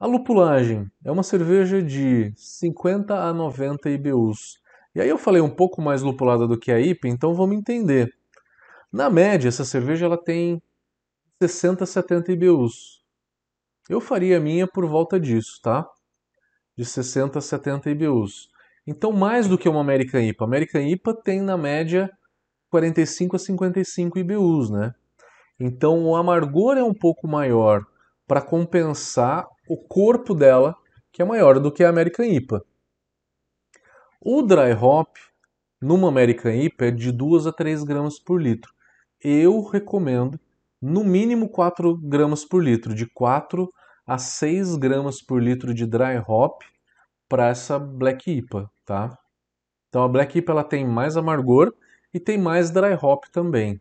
A 0.00 0.06
lupulagem 0.06 0.88
é 1.04 1.10
uma 1.10 1.22
cerveja 1.22 1.82
de 1.82 2.32
50 2.36 3.14
a 3.20 3.32
90 3.32 3.90
IBUs. 3.90 4.58
E 4.94 5.00
aí 5.00 5.08
eu 5.08 5.18
falei 5.18 5.42
um 5.42 5.50
pouco 5.50 5.82
mais 5.82 6.02
lupulada 6.02 6.46
do 6.46 6.58
que 6.58 6.70
a 6.70 6.80
IPA, 6.80 7.08
então 7.08 7.34
vamos 7.34 7.56
entender. 7.56 8.08
Na 8.92 9.10
média, 9.10 9.48
essa 9.48 9.64
cerveja 9.64 10.06
ela 10.06 10.16
tem 10.22 10.62
60 11.40 11.84
a 11.84 11.86
70 11.86 12.32
IBUs. 12.32 13.00
Eu 13.88 14.00
faria 14.00 14.38
a 14.38 14.40
minha 14.40 14.66
por 14.66 14.84
volta 14.86 15.20
disso, 15.20 15.60
tá? 15.62 15.88
De 16.76 16.84
60 16.84 17.38
a 17.38 17.42
70 17.42 17.88
IBUs. 17.90 18.48
Então, 18.84 19.12
mais 19.12 19.46
do 19.46 19.56
que 19.56 19.68
uma 19.68 19.80
American 19.80 20.20
IPA. 20.20 20.44
American 20.44 20.80
IPA 20.82 21.14
tem, 21.22 21.40
na 21.40 21.56
média, 21.56 22.10
45 22.70 23.36
a 23.36 23.38
55 23.38 24.18
IBUs, 24.18 24.68
né? 24.68 24.92
Então 25.60 26.04
o 26.04 26.16
amargor 26.16 26.76
é 26.76 26.82
um 26.82 26.94
pouco 26.94 27.26
maior 27.26 27.84
para 28.26 28.42
compensar 28.42 29.46
o 29.68 29.76
corpo 29.76 30.34
dela, 30.34 30.76
que 31.12 31.22
é 31.22 31.24
maior 31.24 31.58
do 31.60 31.72
que 31.72 31.84
a 31.84 31.88
American 31.88 32.26
IPA. 32.26 32.64
O 34.20 34.42
dry 34.42 34.72
hop 34.72 35.16
numa 35.80 36.08
American 36.08 36.52
IPA 36.52 36.86
é 36.86 36.90
de 36.90 37.12
2 37.12 37.46
a 37.46 37.52
3 37.52 37.84
gramas 37.84 38.18
por 38.18 38.40
litro. 38.40 38.72
Eu 39.20 39.62
recomendo 39.62 40.38
no 40.80 41.04
mínimo 41.04 41.48
4 41.48 41.96
gramas 41.96 42.44
por 42.44 42.62
litro, 42.62 42.94
de 42.94 43.06
4 43.06 43.68
a 44.06 44.18
6 44.18 44.76
gramas 44.76 45.22
por 45.22 45.42
litro 45.42 45.74
de 45.74 45.86
dry 45.86 46.22
hop 46.26 46.62
para 47.28 47.48
essa 47.48 47.78
Black 47.78 48.30
IPA, 48.30 48.70
tá? 48.84 49.18
Então 49.88 50.02
a 50.02 50.08
Black 50.08 50.38
IPA 50.38 50.52
ela 50.52 50.64
tem 50.64 50.86
mais 50.86 51.16
amargor 51.16 51.72
e 52.12 52.20
tem 52.20 52.38
mais 52.38 52.70
dry 52.70 52.94
hop 53.00 53.24
também. 53.32 53.80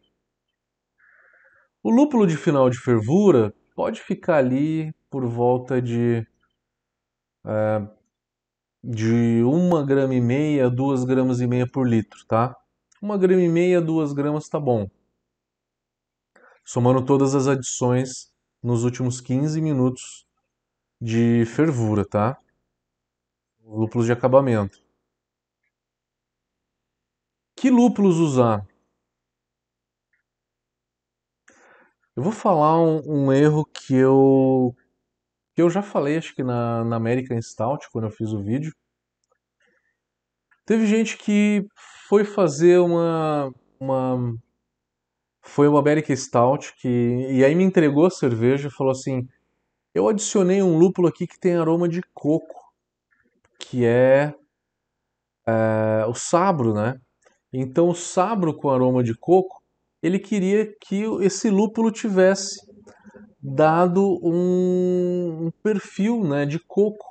O 1.83 1.89
lúpulo 1.89 2.27
de 2.27 2.35
final 2.35 2.69
de 2.69 2.79
fervura 2.79 3.53
pode 3.75 4.01
ficar 4.01 4.37
ali 4.37 4.93
por 5.09 5.25
volta 5.25 5.81
de 5.81 6.25
é, 7.45 7.87
de 8.83 9.43
uma 9.43 9.85
grama 9.85 10.13
e 10.15 10.21
meia, 10.21 10.69
duas 10.69 11.03
gramas 11.03 11.39
e 11.39 11.47
meia 11.47 11.67
por 11.67 11.87
litro, 11.87 12.25
tá? 12.27 12.55
Uma 13.01 13.17
grama 13.17 13.41
e 13.41 13.49
meia, 13.49 13.79
duas 13.79 14.11
gramas 14.13 14.49
tá 14.49 14.59
bom. 14.59 14.89
Somando 16.67 17.01
todas 17.05 17.33
as 17.33 17.47
adições 17.47 18.29
nos 18.61 18.83
últimos 18.83 19.21
15 19.21 19.61
minutos 19.61 20.27
de 20.99 21.45
fervura, 21.45 22.03
tá? 22.03 22.37
Lúpulos 23.63 24.05
de 24.05 24.11
acabamento. 24.11 24.83
Que 27.55 27.69
lúpulos 27.69 28.17
usar? 28.17 28.67
Eu 32.13 32.21
vou 32.21 32.33
falar 32.33 32.81
um, 32.81 33.01
um, 33.27 33.31
erro 33.31 33.63
que 33.65 33.95
eu 33.95 34.75
que 35.55 35.61
eu 35.61 35.69
já 35.69 35.81
falei, 35.81 36.17
acho 36.17 36.35
que 36.35 36.43
na, 36.43 36.83
na 36.83 36.97
American 36.97 37.41
Stout, 37.41 37.89
quando 37.91 38.07
eu 38.07 38.11
fiz 38.11 38.33
o 38.33 38.43
vídeo. 38.43 38.75
Teve 40.65 40.85
gente 40.85 41.17
que 41.17 41.65
foi 42.09 42.25
fazer 42.25 42.79
uma, 42.79 43.53
uma 43.79 44.37
foi 45.49 45.67
uma 45.67 45.79
American 45.79 46.15
Stout 46.15 46.73
que 46.77 46.87
e 47.29 47.43
aí 47.43 47.55
me 47.55 47.63
entregou 47.63 48.05
a 48.05 48.11
cerveja 48.11 48.67
e 48.67 48.71
falou 48.71 48.91
assim: 48.91 49.27
"Eu 49.93 50.07
adicionei 50.07 50.61
um 50.61 50.77
lúpulo 50.77 51.07
aqui 51.07 51.27
que 51.27 51.39
tem 51.39 51.55
aroma 51.55 51.87
de 51.89 52.01
coco, 52.13 52.73
que 53.59 53.85
é, 53.85 54.33
é 55.45 56.05
o 56.07 56.13
sabro, 56.13 56.73
né? 56.73 56.99
Então, 57.51 57.89
o 57.89 57.95
sabro 57.95 58.53
com 58.53 58.69
aroma 58.69 59.03
de 59.03 59.15
coco, 59.15 59.61
ele 60.01 60.19
queria 60.19 60.71
que 60.81 61.03
esse 61.21 61.49
lúpulo 61.49 61.91
tivesse 61.91 62.59
dado 63.41 64.19
um, 64.23 65.51
perfil 65.63 66.23
né, 66.23 66.45
de 66.45 66.59
coco, 66.59 67.05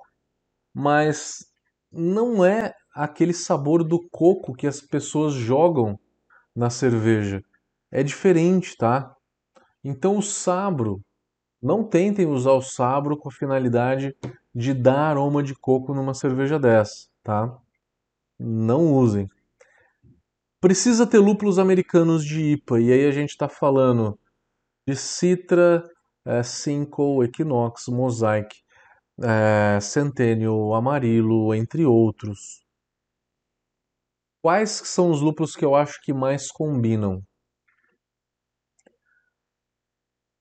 mas 0.74 1.46
não 1.90 2.44
é 2.44 2.74
aquele 2.94 3.32
sabor 3.32 3.82
do 3.82 4.06
coco 4.10 4.54
que 4.54 4.66
as 4.66 4.80
pessoas 4.80 5.32
jogam 5.32 5.98
na 6.54 6.70
cerveja. 6.70 7.42
É 7.90 8.02
diferente, 8.02 8.76
tá? 8.76 9.14
Então 9.84 10.18
o 10.18 10.22
sabro, 10.22 11.00
não 11.62 11.84
tentem 11.84 12.26
usar 12.26 12.52
o 12.52 12.62
sabro 12.62 13.16
com 13.16 13.28
a 13.28 13.32
finalidade 13.32 14.14
de 14.54 14.74
dar 14.74 15.10
aroma 15.10 15.42
de 15.42 15.54
coco 15.54 15.94
numa 15.94 16.14
cerveja 16.14 16.58
dessa, 16.58 17.08
tá? 17.22 17.56
Não 18.38 18.92
usem. 18.92 19.28
Precisa 20.60 21.06
ter 21.06 21.18
lúpulos 21.18 21.58
americanos 21.58 22.24
de 22.24 22.52
IPA, 22.52 22.80
e 22.80 22.92
aí 22.92 23.06
a 23.06 23.10
gente 23.12 23.30
está 23.30 23.48
falando 23.48 24.18
de 24.88 24.96
Citra, 24.96 25.84
é, 26.24 26.42
Simcoe, 26.42 27.24
Equinox, 27.24 27.86
Mosaic, 27.88 28.56
é, 29.22 29.78
Centennial, 29.80 30.74
Amarillo, 30.74 31.54
entre 31.54 31.84
outros. 31.84 32.64
Quais 34.42 34.70
são 34.70 35.10
os 35.10 35.20
lúpulos 35.20 35.56
que 35.56 35.64
eu 35.64 35.74
acho 35.74 36.00
que 36.02 36.12
mais 36.12 36.50
combinam? 36.50 37.22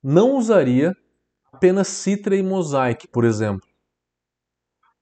Não 0.08 0.36
usaria 0.36 0.96
apenas 1.52 1.88
Citra 1.88 2.36
e 2.36 2.42
Mosaic, 2.42 3.08
por 3.08 3.24
exemplo, 3.24 3.66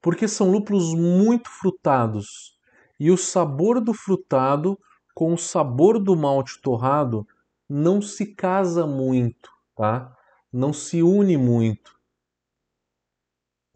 porque 0.00 0.26
são 0.26 0.50
lúpulos 0.50 0.94
muito 0.94 1.50
frutados 1.50 2.58
e 2.98 3.10
o 3.10 3.16
sabor 3.18 3.82
do 3.82 3.92
frutado 3.92 4.80
com 5.14 5.34
o 5.34 5.36
sabor 5.36 6.02
do 6.02 6.16
malte 6.16 6.58
torrado 6.62 7.28
não 7.68 8.00
se 8.00 8.34
casa 8.34 8.86
muito, 8.86 9.50
tá? 9.76 10.10
Não 10.50 10.72
se 10.72 11.02
une 11.02 11.36
muito. 11.36 11.94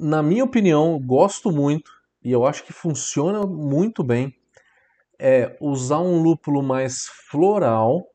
Na 0.01 0.23
minha 0.23 0.45
opinião, 0.45 0.99
gosto 0.99 1.53
muito 1.53 1.93
e 2.25 2.33
eu 2.33 2.47
acho 2.47 2.65
que 2.65 2.73
funciona 2.73 3.47
muito 3.47 4.03
bem 4.03 4.35
é 5.19 5.59
usar 5.61 6.01
um 6.01 6.23
lúpulo 6.23 6.63
mais 6.63 7.07
floral, 7.07 8.07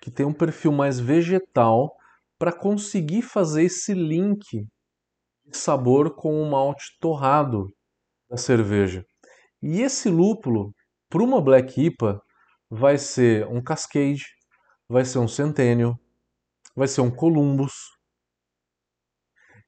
que 0.00 0.10
tem 0.10 0.24
um 0.24 0.32
perfil 0.32 0.72
mais 0.72 0.98
vegetal, 0.98 1.98
para 2.42 2.52
conseguir 2.52 3.22
fazer 3.22 3.62
esse 3.62 3.94
link 3.94 4.66
de 5.46 5.56
sabor 5.56 6.16
com 6.16 6.42
o 6.42 6.50
malte 6.50 6.86
torrado 6.98 7.72
da 8.28 8.36
cerveja. 8.36 9.06
E 9.62 9.80
esse 9.80 10.08
lúpulo, 10.10 10.74
para 11.08 11.22
uma 11.22 11.40
Black 11.40 11.80
IPA, 11.80 12.20
vai 12.68 12.98
ser 12.98 13.46
um 13.46 13.62
Cascade, 13.62 14.24
vai 14.88 15.04
ser 15.04 15.20
um 15.20 15.28
Centennial, 15.28 15.96
vai 16.74 16.88
ser 16.88 17.02
um 17.02 17.12
Columbus. 17.12 17.74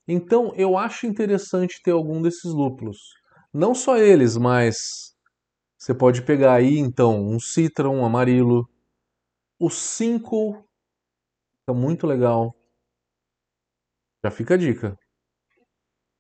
Então 0.08 0.52
eu 0.56 0.76
acho 0.76 1.06
interessante 1.06 1.80
ter 1.80 1.92
algum 1.92 2.20
desses 2.20 2.52
lúpulos. 2.52 2.98
Não 3.52 3.72
só 3.72 3.98
eles, 3.98 4.36
mas 4.36 5.14
você 5.78 5.94
pode 5.94 6.22
pegar 6.22 6.54
aí 6.54 6.76
então 6.76 7.24
um 7.24 7.38
Citra, 7.38 7.88
um 7.88 8.04
Amarilo, 8.04 8.68
o 9.60 9.70
5 9.70 10.68
é 11.68 11.72
muito 11.72 12.04
legal. 12.04 12.52
Já 14.24 14.30
fica 14.30 14.54
a 14.54 14.56
dica. 14.56 14.98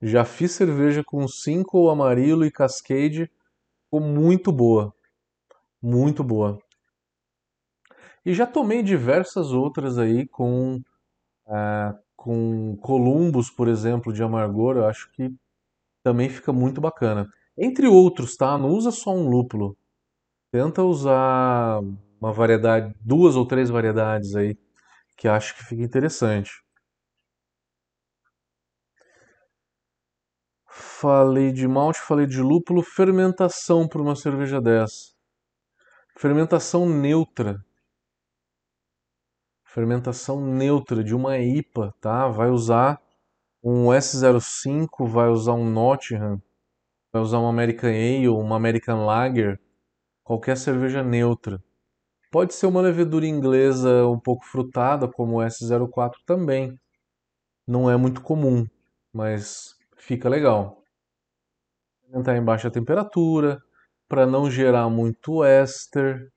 Já 0.02 0.26
fiz 0.26 0.52
cerveja 0.52 1.02
com 1.02 1.26
5 1.26 1.88
Amarilo 1.88 2.44
e 2.44 2.50
Cascade, 2.50 3.30
ficou 3.84 3.98
muito 3.98 4.52
boa. 4.52 4.94
Muito 5.80 6.22
boa. 6.22 6.58
E 8.22 8.34
já 8.34 8.46
tomei 8.46 8.82
diversas 8.82 9.52
outras 9.52 9.96
aí 9.96 10.28
com, 10.28 10.82
é, 11.48 11.94
com 12.14 12.76
Columbus, 12.82 13.50
por 13.50 13.68
exemplo, 13.68 14.12
de 14.12 14.22
amargor. 14.22 14.76
Eu 14.76 14.86
acho 14.86 15.10
que 15.12 15.34
também 16.02 16.28
fica 16.28 16.52
muito 16.52 16.80
bacana. 16.80 17.28
Entre 17.56 17.86
outros, 17.86 18.36
tá? 18.36 18.58
Não 18.58 18.70
usa 18.70 18.90
só 18.90 19.14
um 19.14 19.30
lúpulo. 19.30 19.78
Tenta 20.52 20.82
usar 20.82 21.80
uma 22.20 22.32
variedade, 22.32 22.94
duas 23.00 23.36
ou 23.36 23.46
três 23.46 23.70
variedades 23.70 24.36
aí, 24.36 24.58
que 25.16 25.28
acho 25.28 25.56
que 25.56 25.64
fica 25.64 25.82
interessante. 25.82 26.63
Falei 30.76 31.52
de 31.52 31.68
malte, 31.68 32.00
falei 32.00 32.26
de 32.26 32.40
lúpulo, 32.40 32.82
fermentação 32.82 33.86
para 33.86 34.02
uma 34.02 34.16
cerveja 34.16 34.60
dessa. 34.60 35.12
Fermentação 36.16 36.88
neutra 36.88 37.64
fermentação 39.74 40.40
neutra 40.40 41.02
de 41.02 41.16
uma 41.16 41.36
IPA, 41.36 41.92
tá? 42.00 42.28
Vai 42.28 42.48
usar 42.48 43.02
um 43.60 43.86
S05, 43.86 45.04
vai 45.04 45.28
usar 45.28 45.54
um 45.54 45.68
Nottingham, 45.68 46.40
vai 47.12 47.20
usar 47.20 47.40
uma 47.40 47.50
American 47.50 47.90
Ale, 47.90 48.28
uma 48.28 48.54
American 48.54 49.04
Lager, 49.04 49.58
qualquer 50.22 50.56
cerveja 50.56 51.02
neutra. 51.02 51.60
Pode 52.30 52.54
ser 52.54 52.66
uma 52.66 52.80
levedura 52.80 53.26
inglesa 53.26 54.06
um 54.06 54.18
pouco 54.18 54.44
frutada, 54.44 55.08
como 55.08 55.38
o 55.38 55.42
S04 55.42 56.12
também. 56.24 56.78
Não 57.66 57.90
é 57.90 57.96
muito 57.96 58.20
comum, 58.22 58.66
mas 59.12 59.73
fica 60.04 60.28
legal. 60.28 60.84
Fermentar 62.02 62.36
em 62.36 62.44
baixa 62.44 62.70
temperatura, 62.70 63.62
para 64.08 64.26
não 64.26 64.50
gerar 64.50 64.88
muito 64.90 65.42
éster, 65.42 66.30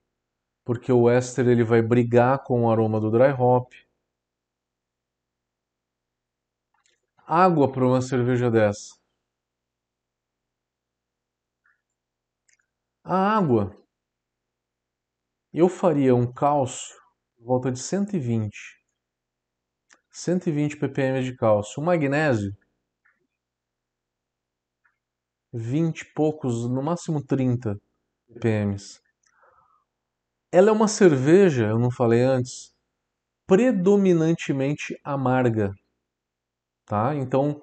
porque 0.66 0.92
o 0.92 1.10
éster 1.10 1.48
ele 1.48 1.64
vai 1.64 1.82
brigar 1.82 2.44
com 2.44 2.64
o 2.64 2.72
aroma 2.72 3.00
do 3.00 3.12
dry 3.12 3.32
hop. 3.38 3.72
Água 7.26 7.72
para 7.72 7.86
uma 7.86 8.02
cerveja 8.02 8.50
dessa. 8.50 8.96
A 13.04 13.38
água, 13.38 13.76
eu 15.54 15.68
faria 15.70 16.16
um 16.16 16.32
cálcio 16.32 16.96
por 17.38 17.46
volta 17.46 17.72
de 17.72 17.80
120. 17.80 18.78
120 20.12 20.78
ppm 20.78 21.24
de 21.24 21.36
cálcio. 21.36 21.82
O 21.82 21.86
magnésio, 21.86 22.56
20 25.54 26.02
e 26.02 26.14
poucos, 26.14 26.68
no 26.70 26.82
máximo 26.82 27.24
30 27.24 27.78
ppm. 28.34 28.76
Ela 30.52 30.70
é 30.70 30.72
uma 30.72 30.88
cerveja, 30.88 31.68
eu 31.68 31.80
não 31.80 31.92
falei 31.92 32.22
antes, 32.22 32.74
predominantemente 33.46 34.98
amarga, 35.04 35.72
tá? 36.86 37.16
Então, 37.16 37.62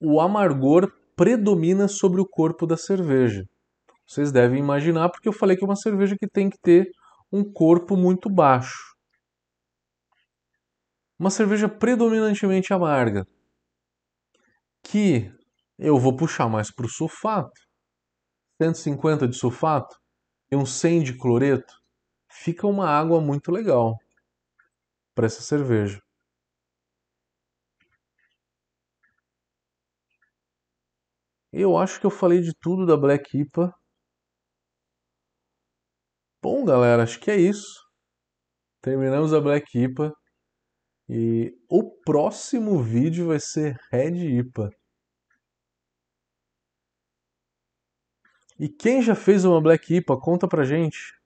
o 0.00 0.20
amargor 0.20 0.92
predomina 1.16 1.88
sobre 1.88 2.20
o 2.20 2.26
corpo 2.26 2.66
da 2.66 2.76
cerveja. 2.76 3.44
Vocês 4.06 4.32
devem 4.32 4.58
imaginar 4.58 5.10
porque 5.10 5.28
eu 5.28 5.32
falei 5.32 5.56
que 5.56 5.64
é 5.64 5.68
uma 5.68 5.76
cerveja 5.76 6.16
que 6.18 6.26
tem 6.26 6.50
que 6.50 6.58
ter 6.58 6.90
um 7.32 7.44
corpo 7.44 7.96
muito 7.96 8.28
baixo. 8.28 8.94
Uma 11.18 11.30
cerveja 11.30 11.68
predominantemente 11.68 12.72
amarga, 12.72 13.26
que 14.82 15.30
eu 15.80 15.98
vou 15.98 16.14
puxar 16.14 16.48
mais 16.48 16.70
para 16.72 16.86
o 16.86 16.88
sulfato, 16.90 17.50
150 18.62 19.26
de 19.26 19.36
sulfato 19.36 19.96
e 20.52 20.56
um 20.56 20.66
100 20.66 21.02
de 21.04 21.18
cloreto, 21.18 21.72
fica 22.30 22.66
uma 22.66 22.86
água 22.88 23.20
muito 23.20 23.50
legal 23.50 23.96
para 25.14 25.26
essa 25.26 25.40
cerveja. 25.42 25.98
Eu 31.52 31.76
acho 31.76 31.98
que 31.98 32.06
eu 32.06 32.10
falei 32.10 32.40
de 32.42 32.52
tudo 32.60 32.86
da 32.86 32.96
Black 32.96 33.36
IPA. 33.36 33.72
Bom, 36.42 36.64
galera, 36.64 37.02
acho 37.02 37.18
que 37.18 37.30
é 37.30 37.36
isso. 37.36 37.80
Terminamos 38.82 39.32
a 39.32 39.40
Black 39.40 39.66
IPA. 39.78 40.12
E 41.08 41.52
o 41.68 41.90
próximo 42.04 42.82
vídeo 42.82 43.28
vai 43.28 43.40
ser 43.40 43.76
Red 43.90 44.38
IPA. 44.38 44.70
E 48.60 48.68
quem 48.68 49.00
já 49.00 49.14
fez 49.14 49.46
uma 49.46 49.58
Black 49.58 49.94
IPA, 49.94 50.20
conta 50.20 50.46
pra 50.46 50.64
gente. 50.64 51.18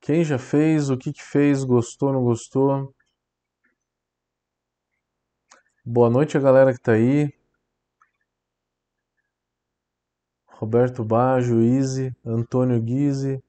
Quem 0.00 0.24
já 0.24 0.40
fez, 0.40 0.90
o 0.90 0.98
que, 0.98 1.12
que 1.12 1.22
fez, 1.22 1.62
gostou, 1.62 2.12
não 2.12 2.24
gostou? 2.24 2.92
Boa 5.84 6.10
noite 6.10 6.36
a 6.36 6.40
galera 6.40 6.72
que 6.72 6.80
tá 6.80 6.94
aí. 6.94 7.32
Roberto 10.48 11.04
Baggio, 11.04 11.62
Easy, 11.62 12.12
Antônio 12.26 12.82
Guise. 12.82 13.40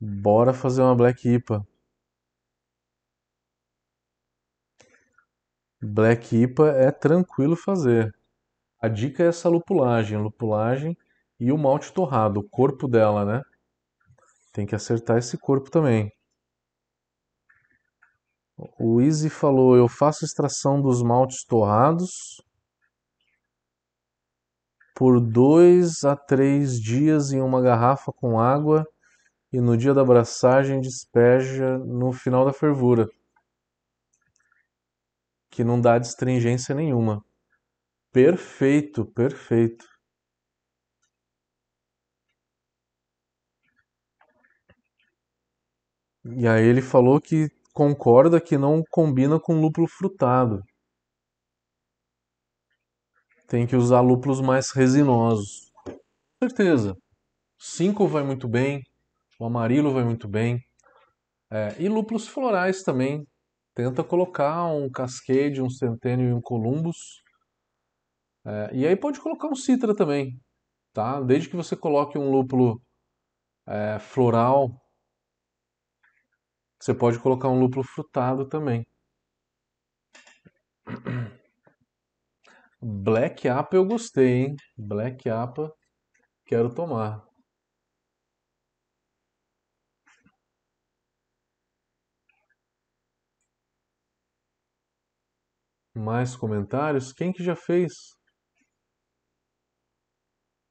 Bora 0.00 0.54
fazer 0.54 0.80
uma 0.80 0.96
Black 0.96 1.28
IPA. 1.28 1.66
Black 5.84 6.34
IPA 6.34 6.68
é 6.70 6.90
tranquilo 6.90 7.54
fazer. 7.54 8.14
A 8.80 8.88
dica 8.88 9.22
é 9.22 9.26
essa 9.26 9.48
lupulagem, 9.48 10.18
lupulagem 10.18 10.96
e 11.38 11.52
o 11.52 11.58
malte 11.58 11.92
torrado, 11.92 12.40
o 12.40 12.48
corpo 12.48 12.88
dela, 12.88 13.24
né? 13.24 13.42
Tem 14.52 14.64
que 14.64 14.74
acertar 14.74 15.18
esse 15.18 15.36
corpo 15.36 15.70
também. 15.70 16.10
O 18.78 19.00
Easy 19.00 19.28
falou: 19.28 19.76
eu 19.76 19.88
faço 19.88 20.24
extração 20.24 20.80
dos 20.80 21.02
maltes 21.02 21.44
torrados 21.44 22.40
por 24.94 25.20
dois 25.20 26.04
a 26.04 26.16
três 26.16 26.80
dias 26.80 27.32
em 27.32 27.40
uma 27.40 27.60
garrafa 27.60 28.12
com 28.12 28.40
água 28.40 28.86
e 29.52 29.60
no 29.60 29.76
dia 29.76 29.92
da 29.92 30.02
abraçagem 30.02 30.80
despeja 30.80 31.78
no 31.78 32.12
final 32.12 32.44
da 32.44 32.52
fervura, 32.52 33.08
que 35.54 35.62
não 35.62 35.80
dá 35.80 35.96
astringência 35.96 36.74
nenhuma. 36.74 37.24
Perfeito, 38.12 39.06
perfeito. 39.06 39.86
E 46.36 46.48
aí 46.48 46.64
ele 46.64 46.82
falou 46.82 47.20
que 47.20 47.48
concorda 47.72 48.40
que 48.40 48.58
não 48.58 48.82
combina 48.90 49.38
com 49.38 49.60
lúpulo 49.60 49.86
frutado. 49.86 50.60
Tem 53.46 53.64
que 53.64 53.76
usar 53.76 54.00
lúpulos 54.00 54.40
mais 54.40 54.72
resinosos. 54.72 55.70
Com 55.84 56.48
certeza. 56.48 56.96
Cinco 57.58 58.08
vai 58.08 58.24
muito 58.24 58.48
bem, 58.48 58.82
o 59.38 59.46
amarilo 59.46 59.92
vai 59.92 60.04
muito 60.04 60.26
bem. 60.26 60.60
É, 61.50 61.76
e 61.80 61.88
lúpulos 61.88 62.26
florais 62.26 62.82
também. 62.82 63.24
Tenta 63.74 64.04
colocar 64.04 64.66
um 64.66 64.88
Cascade, 64.88 65.60
um 65.60 65.68
Centennial 65.68 66.28
e 66.30 66.32
um 66.32 66.40
Columbus. 66.40 66.96
É, 68.46 68.70
e 68.72 68.86
aí 68.86 68.94
pode 68.94 69.20
colocar 69.20 69.48
um 69.48 69.54
Citra 69.54 69.94
também, 69.96 70.38
tá? 70.92 71.20
Desde 71.20 71.48
que 71.48 71.56
você 71.56 71.76
coloque 71.76 72.16
um 72.16 72.30
lúpulo 72.30 72.80
é, 73.66 73.98
floral, 73.98 74.70
você 76.80 76.94
pode 76.94 77.18
colocar 77.18 77.48
um 77.48 77.58
lúpulo 77.58 77.82
frutado 77.82 78.46
também. 78.48 78.86
Black 82.80 83.48
Apple 83.48 83.78
eu 83.78 83.86
gostei, 83.86 84.44
hein? 84.44 84.56
Black 84.76 85.28
Apple 85.28 85.70
quero 86.44 86.72
tomar. 86.72 87.24
Mais 95.94 96.34
comentários? 96.34 97.12
Quem 97.12 97.32
que 97.32 97.42
já 97.42 97.54
fez? 97.54 97.92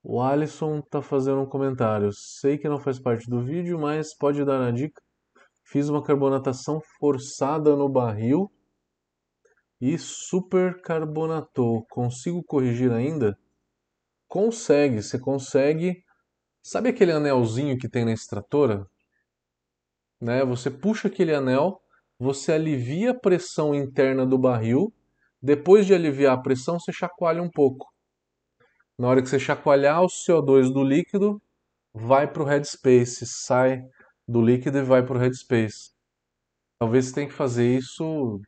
O 0.04 0.22
Alisson 0.22 0.82
tá 0.82 1.02
fazendo 1.02 1.42
um 1.42 1.46
comentário. 1.46 2.10
Sei 2.12 2.58
que 2.58 2.68
não 2.68 2.78
faz 2.78 3.00
parte 3.00 3.30
do 3.30 3.42
vídeo, 3.42 3.80
mas 3.80 4.16
pode 4.18 4.44
dar 4.44 4.62
a 4.62 4.70
dica. 4.70 5.02
Fiz 5.66 5.88
uma 5.88 6.04
carbonatação 6.04 6.82
forçada 7.00 7.74
no 7.76 7.88
barril 7.88 8.52
e 9.80 9.98
supercarbonatou. 9.98 11.86
Consigo 11.90 12.44
corrigir 12.44 12.92
ainda? 12.92 13.38
Consegue, 14.28 15.02
você 15.02 15.18
consegue. 15.18 16.04
Sabe 16.62 16.90
aquele 16.90 17.14
anelzinho 17.14 17.78
que 17.78 17.90
tem 17.90 18.04
na 18.04 18.12
extratora? 18.12 18.86
Né? 20.22 20.44
Você 20.46 20.70
puxa 20.70 21.08
aquele 21.08 21.34
anel, 21.34 21.82
você 22.20 22.54
alivia 22.54 23.12
a 23.12 23.20
pressão 23.20 23.74
interna 23.74 24.26
do 24.26 24.38
barril. 24.38 24.94
Depois 25.44 25.86
de 25.86 25.94
aliviar 25.94 26.38
a 26.38 26.42
pressão, 26.42 26.80
você 26.80 26.94
chacoalha 26.94 27.44
um 27.44 27.50
pouco. 27.50 27.86
Na 28.98 29.10
hora 29.10 29.22
que 29.22 29.28
você 29.28 29.38
chacoalhar, 29.38 30.02
o 30.02 30.08
CO2 30.08 30.72
do 30.72 30.82
líquido 30.82 31.42
vai 31.94 32.32
para 32.32 32.44
o 32.44 32.46
headspace, 32.46 33.26
sai 33.28 33.82
do 34.26 34.42
líquido 34.42 34.78
e 34.78 34.84
vai 34.84 35.06
para 35.06 35.18
o 35.18 35.20
headspace. 35.20 35.92
Talvez 36.80 37.08
você 37.08 37.16
tenha 37.16 37.28
que 37.28 37.34
fazer 37.34 37.78
isso 37.78 38.40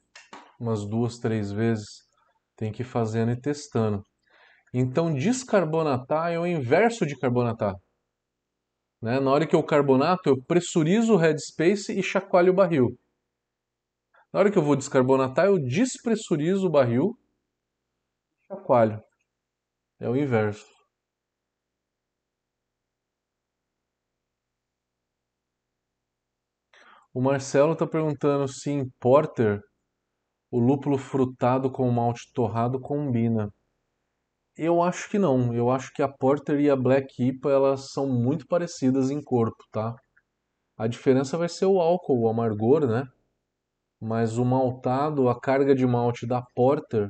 umas 0.58 0.86
duas, 0.86 1.20
três 1.20 1.52
vezes. 1.52 2.06
Tem 2.56 2.72
que 2.72 2.82
ir 2.82 2.86
fazendo 2.86 3.32
e 3.34 3.42
testando. 3.42 4.02
Então, 4.74 5.14
descarbonatar 5.14 6.32
é 6.32 6.40
o 6.40 6.48
inverso 6.48 7.06
de 7.06 7.18
carbonatar. 7.18 7.76
Né? 9.02 9.20
Na 9.20 9.32
hora 9.32 9.46
que 9.46 9.56
eu 9.56 9.64
carbonato, 9.64 10.30
eu 10.30 10.42
pressurizo 10.48 11.16
o 11.16 11.18
headspace 11.18 11.92
e 11.92 12.02
chacoalho 12.02 12.54
o 12.54 12.56
barril. 12.56 12.98
Na 14.36 14.42
hora 14.42 14.52
que 14.52 14.58
eu 14.58 14.62
vou 14.62 14.76
descarbonatar, 14.76 15.46
eu 15.46 15.58
despressurizo 15.58 16.68
o 16.68 16.70
barril 16.70 17.18
e 18.44 18.48
chacoalho. 18.48 19.02
É 19.98 20.10
o 20.10 20.18
inverso. 20.18 20.68
O 27.14 27.22
Marcelo 27.22 27.72
está 27.72 27.88
perguntando 27.88 28.46
se 28.50 28.72
em 28.72 28.90
Porter 29.00 29.62
o 30.52 30.60
lúpulo 30.60 30.98
frutado 30.98 31.72
com 31.72 31.88
o 31.88 31.94
malte 31.94 32.30
torrado 32.34 32.78
combina. 32.78 33.50
Eu 34.58 34.84
acho 34.84 35.10
que 35.10 35.18
não. 35.18 35.54
Eu 35.54 35.70
acho 35.70 35.94
que 35.94 36.02
a 36.02 36.10
Porter 36.10 36.60
e 36.60 36.70
a 36.70 36.76
Black 36.76 37.24
IPA 37.24 37.52
elas 37.52 37.92
são 37.94 38.06
muito 38.06 38.46
parecidas 38.48 39.10
em 39.10 39.24
corpo, 39.24 39.64
tá? 39.72 39.96
A 40.78 40.88
diferença 40.88 41.38
vai 41.38 41.48
ser 41.48 41.68
o 41.68 41.80
álcool, 41.80 42.24
o 42.24 42.28
amargor, 42.28 42.86
né? 42.86 43.15
Mas 44.02 44.38
o 44.38 44.46
maltado, 44.46 45.30
a 45.30 45.40
carga 45.40 45.76
de 45.76 45.86
malte 45.88 46.28
da 46.28 46.42
Porter 46.56 47.10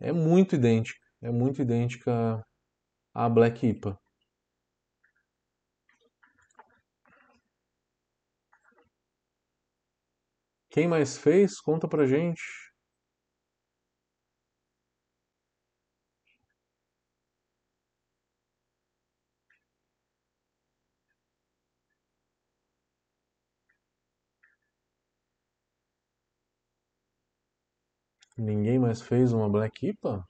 é 0.00 0.12
muito 0.12 0.56
idêntica. 0.56 1.00
É 1.22 1.30
muito 1.30 1.62
idêntica 1.62 2.42
à 3.14 3.28
Black 3.28 3.66
IPA. 3.66 3.98
Quem 10.70 10.88
mais 10.88 11.18
fez? 11.18 11.60
Conta 11.60 11.88
pra 11.88 12.06
gente. 12.06 12.42
Ninguém 28.38 28.78
mais 28.78 29.02
fez 29.02 29.34
uma 29.34 29.50
Black 29.50 29.86
IPA? 29.86 30.24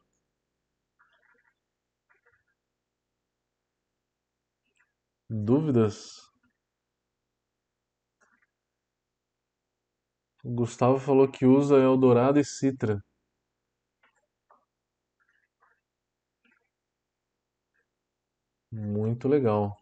Dúvidas? 5.30 6.28
O 10.42 10.50
Gustavo 10.50 10.98
falou 10.98 11.28
que 11.30 11.46
usa 11.46 11.76
Eldorado 11.76 12.40
e 12.40 12.44
Citra. 12.44 13.00
Muito 18.72 19.28
legal. 19.28 19.76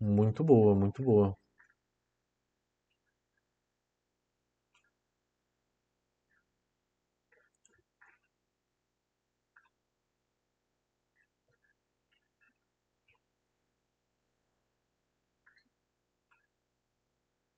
Muito 0.00 0.42
boa, 0.42 0.74
muito 0.74 1.02
boa. 1.02 1.36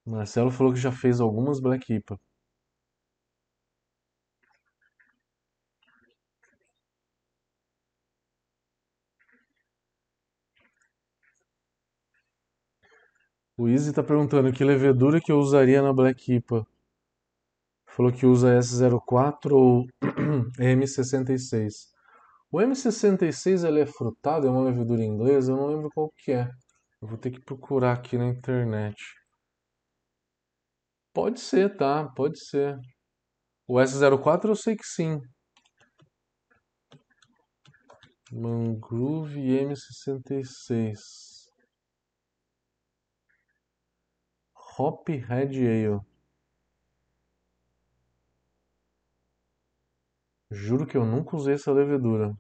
Marcelo 0.08 0.50
falou 0.50 0.72
que 0.72 0.80
já 0.80 0.90
fez 0.90 1.20
algumas 1.20 1.60
Black 1.60 1.92
IPA. 1.92 2.18
O 13.56 13.68
Easy 13.68 13.90
está 13.90 14.02
perguntando 14.02 14.52
que 14.52 14.64
levedura 14.64 15.20
que 15.20 15.30
eu 15.32 15.38
usaria 15.38 15.82
na 15.82 15.92
Black 15.92 16.32
IPA. 16.32 16.64
Falou 17.86 18.12
que 18.12 18.24
usa 18.24 18.58
S04 18.58 19.52
ou 19.52 19.86
M66. 20.58 21.72
O 22.50 22.58
M66 22.58 23.66
ele 23.66 23.80
é 23.80 23.86
frutado, 23.86 24.46
é 24.46 24.50
uma 24.50 24.62
levedura 24.62 25.02
inglesa, 25.02 25.52
eu 25.52 25.56
não 25.56 25.66
lembro 25.66 25.90
qual 25.92 26.10
que 26.16 26.32
é. 26.32 26.48
Eu 27.02 27.08
vou 27.08 27.18
ter 27.18 27.30
que 27.30 27.40
procurar 27.40 27.92
aqui 27.92 28.16
na 28.16 28.28
internet. 28.28 29.17
Pode 31.12 31.40
ser, 31.40 31.76
tá? 31.76 32.08
Pode 32.14 32.38
ser. 32.38 32.78
O 33.66 33.78
S04 33.78 34.50
eu 34.50 34.56
sei 34.56 34.76
que 34.76 34.86
sim. 34.86 35.18
Mangrove 38.30 39.40
M66. 39.40 40.98
Hop 44.78 45.08
Red 45.08 45.58
Ale. 45.58 46.00
Juro 50.50 50.86
que 50.86 50.96
eu 50.96 51.04
nunca 51.04 51.36
usei 51.36 51.54
essa 51.54 51.72
levedura. 51.72 52.32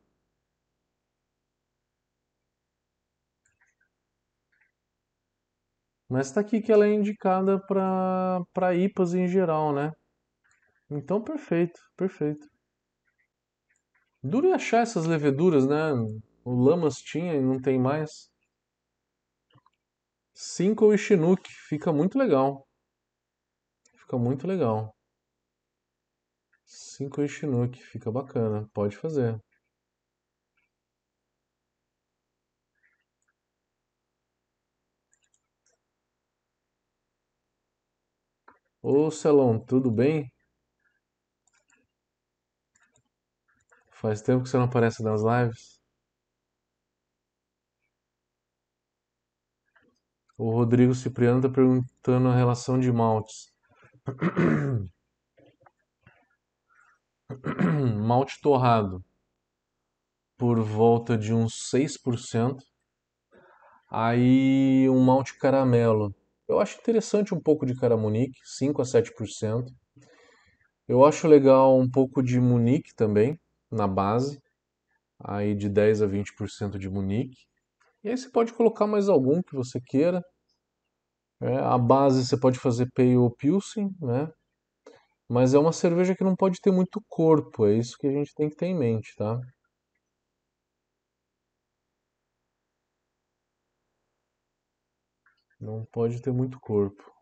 Mas 6.08 6.28
está 6.28 6.40
aqui 6.40 6.60
que 6.60 6.72
ela 6.72 6.86
é 6.86 6.92
indicada 6.92 7.60
para 7.66 8.74
IPAs 8.74 9.14
em 9.14 9.28
geral, 9.28 9.74
né? 9.74 9.92
Então, 10.90 11.22
perfeito, 11.22 11.78
perfeito. 11.96 12.48
Duro 14.22 14.46
em 14.48 14.52
achar 14.52 14.82
essas 14.82 15.06
leveduras, 15.06 15.66
né? 15.66 15.92
O 16.44 16.54
Lamas 16.54 16.96
tinha 16.96 17.34
e 17.34 17.40
não 17.40 17.60
tem 17.60 17.78
mais. 17.78 18.30
Cinco 20.32 20.94
e 20.94 20.98
Chinook, 20.98 21.46
fica 21.68 21.92
muito 21.92 22.18
legal. 22.18 22.66
Fica 23.96 24.16
muito 24.16 24.46
legal. 24.46 24.94
Cinco 26.64 27.22
e 27.22 27.28
Chinook, 27.28 27.82
fica 27.82 28.10
bacana, 28.10 28.68
pode 28.72 28.96
fazer. 28.96 29.38
Ô 38.82 39.10
Celão, 39.10 39.58
tudo 39.58 39.90
bem? 39.90 40.32
Faz 43.90 44.22
tempo 44.22 44.44
que 44.44 44.48
você 44.48 44.56
não 44.56 44.66
aparece 44.66 45.02
nas 45.02 45.20
lives. 45.22 45.80
O 50.36 50.50
Rodrigo 50.52 50.94
Cipriano 50.94 51.38
está 51.38 51.50
perguntando 51.50 52.28
a 52.28 52.34
relação 52.34 52.78
de 52.78 52.92
maltes. 52.92 53.52
Malte 58.06 58.40
torrado 58.40 59.04
por 60.38 60.60
volta 60.62 61.18
de 61.18 61.34
uns 61.34 61.68
6%. 61.68 62.62
Aí 63.90 64.88
um 64.88 65.00
malte 65.04 65.36
caramelo. 65.36 66.14
Eu 66.48 66.58
acho 66.58 66.78
interessante 66.80 67.34
um 67.34 67.40
pouco 67.40 67.66
de 67.66 67.74
caramunique, 67.74 68.40
5 68.44 68.80
a 68.80 68.84
7%. 68.84 69.70
Eu 70.88 71.04
acho 71.04 71.28
legal 71.28 71.78
um 71.78 71.88
pouco 71.88 72.22
de 72.22 72.40
munique 72.40 72.94
também, 72.94 73.38
na 73.70 73.86
base, 73.86 74.40
aí 75.20 75.54
de 75.54 75.68
10 75.68 76.02
a 76.02 76.06
20% 76.06 76.78
de 76.78 76.88
munique. 76.88 77.36
E 78.02 78.10
aí 78.10 78.16
você 78.16 78.30
pode 78.30 78.54
colocar 78.54 78.86
mais 78.86 79.08
algum 79.08 79.42
que 79.42 79.54
você 79.54 79.80
queira. 79.80 80.22
É, 81.40 81.56
a 81.58 81.78
base 81.78 82.26
você 82.26 82.38
pode 82.38 82.58
fazer 82.58 82.88
pale 82.94 83.16
ou 83.16 83.30
pilsen, 83.30 83.90
né? 84.00 84.28
Mas 85.28 85.54
é 85.54 85.58
uma 85.58 85.72
cerveja 85.72 86.14
que 86.14 86.24
não 86.24 86.34
pode 86.36 86.60
ter 86.60 86.70
muito 86.72 87.02
corpo, 87.08 87.66
é 87.66 87.74
isso 87.74 87.96
que 87.98 88.06
a 88.06 88.12
gente 88.12 88.34
tem 88.34 88.48
que 88.48 88.56
ter 88.56 88.66
em 88.66 88.78
mente, 88.78 89.14
tá? 89.16 89.40
Não 95.60 95.84
pode 95.84 96.20
ter 96.20 96.32
muito 96.32 96.58
corpo. 96.58 97.12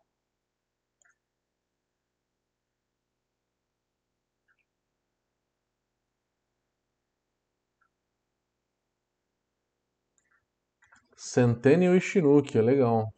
Centennial 11.15 11.95
e 11.95 11.99
Chinook, 12.01 12.57
é 12.57 12.61
legal 12.61 13.11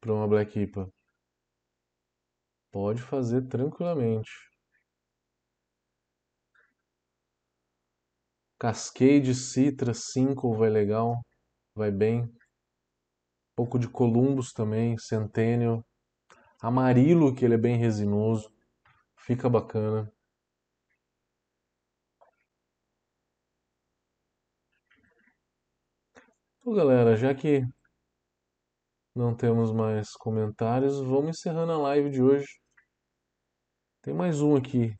para 0.00 0.12
uma 0.12 0.28
Black 0.28 0.58
IPA. 0.60 0.88
Pode 2.70 3.00
fazer 3.00 3.48
tranquilamente. 3.48 4.30
Cascade 8.58 9.34
Citra 9.34 9.94
5 9.94 10.56
vai 10.56 10.68
legal, 10.68 11.20
vai 11.74 11.90
bem. 11.92 12.28
Um 13.54 13.62
pouco 13.62 13.78
de 13.78 13.88
Columbus 13.88 14.52
também, 14.52 14.98
Centennial. 14.98 15.84
Amarilo, 16.60 17.34
que 17.34 17.44
ele 17.44 17.54
é 17.54 17.58
bem 17.58 17.76
resinoso, 17.76 18.50
fica 19.16 19.48
bacana. 19.48 20.12
Então, 26.58 26.74
galera, 26.74 27.14
já 27.16 27.32
que 27.32 27.62
não 29.14 29.36
temos 29.36 29.70
mais 29.70 30.10
comentários, 30.16 30.98
vamos 31.00 31.38
encerrando 31.38 31.72
a 31.72 31.78
live 31.78 32.10
de 32.10 32.22
hoje. 32.22 32.46
Tem 34.02 34.12
mais 34.12 34.40
um 34.40 34.56
aqui. 34.56 34.92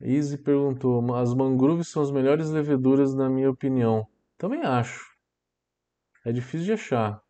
Easy 0.00 0.36
perguntou: 0.36 1.14
as 1.14 1.32
mangroves 1.32 1.90
são 1.90 2.02
as 2.02 2.10
melhores 2.10 2.50
leveduras, 2.50 3.14
na 3.14 3.30
minha 3.30 3.50
opinião. 3.50 4.04
Também 4.36 4.62
acho. 4.62 5.13
É 6.24 6.32
difícil 6.32 6.64
de 6.66 6.72
achar. 6.72 7.22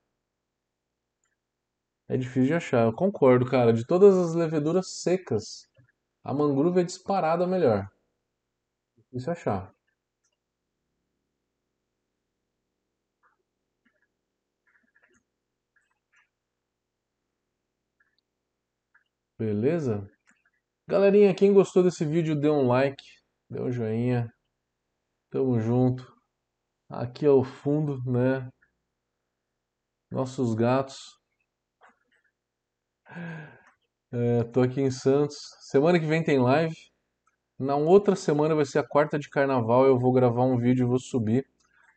É 2.08 2.16
difícil 2.16 2.46
de 2.46 2.54
achar. 2.54 2.84
Eu 2.84 2.94
concordo, 2.94 3.44
cara. 3.46 3.72
De 3.72 3.84
todas 3.86 4.16
as 4.16 4.34
leveduras 4.34 5.00
secas, 5.02 5.68
a 6.22 6.32
mangrove 6.32 6.80
é 6.80 6.84
disparada 6.84 7.46
melhor. 7.46 7.88
Difícil 8.96 9.32
achar. 9.32 9.74
Beleza? 19.38 20.08
Galerinha, 20.88 21.34
quem 21.34 21.52
gostou 21.52 21.82
desse 21.82 22.04
vídeo, 22.04 22.34
dê 22.38 22.50
um 22.50 22.66
like, 22.68 23.04
dê 23.50 23.60
um 23.60 23.70
joinha. 23.72 24.32
Tamo 25.30 25.60
junto. 25.60 26.12
Aqui 26.88 27.26
ao 27.26 27.44
fundo, 27.44 27.98
né? 28.10 28.48
Nossos 30.14 30.54
gatos. 30.54 31.18
É, 34.12 34.44
tô 34.44 34.62
aqui 34.62 34.80
em 34.80 34.88
Santos. 34.88 35.36
Semana 35.62 35.98
que 35.98 36.06
vem 36.06 36.22
tem 36.22 36.38
live. 36.38 36.76
Na 37.58 37.74
outra 37.74 38.14
semana 38.14 38.54
vai 38.54 38.64
ser 38.64 38.78
a 38.78 38.86
quarta 38.86 39.18
de 39.18 39.28
carnaval. 39.28 39.84
Eu 39.84 39.98
vou 39.98 40.12
gravar 40.12 40.44
um 40.44 40.56
vídeo 40.56 40.84
e 40.84 40.88
vou 40.88 41.00
subir 41.00 41.44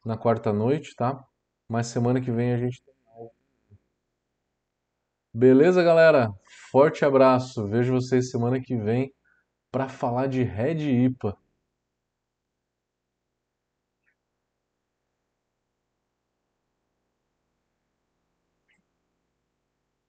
na 0.03 0.17
quarta 0.17 0.51
noite, 0.51 0.95
tá? 0.95 1.23
Mas 1.69 1.85
semana 1.87 2.19
que 2.19 2.31
vem 2.31 2.53
a 2.53 2.57
gente 2.57 2.81
tem 2.81 2.95
live. 3.13 3.31
Beleza, 5.31 5.83
galera? 5.83 6.33
Forte 6.71 7.05
abraço. 7.05 7.67
Vejo 7.67 7.93
vocês 7.93 8.31
semana 8.31 8.59
que 8.59 8.75
vem 8.75 9.13
para 9.71 9.87
falar 9.87 10.25
de 10.25 10.41
Red 10.41 10.79
IPA. 11.05 11.37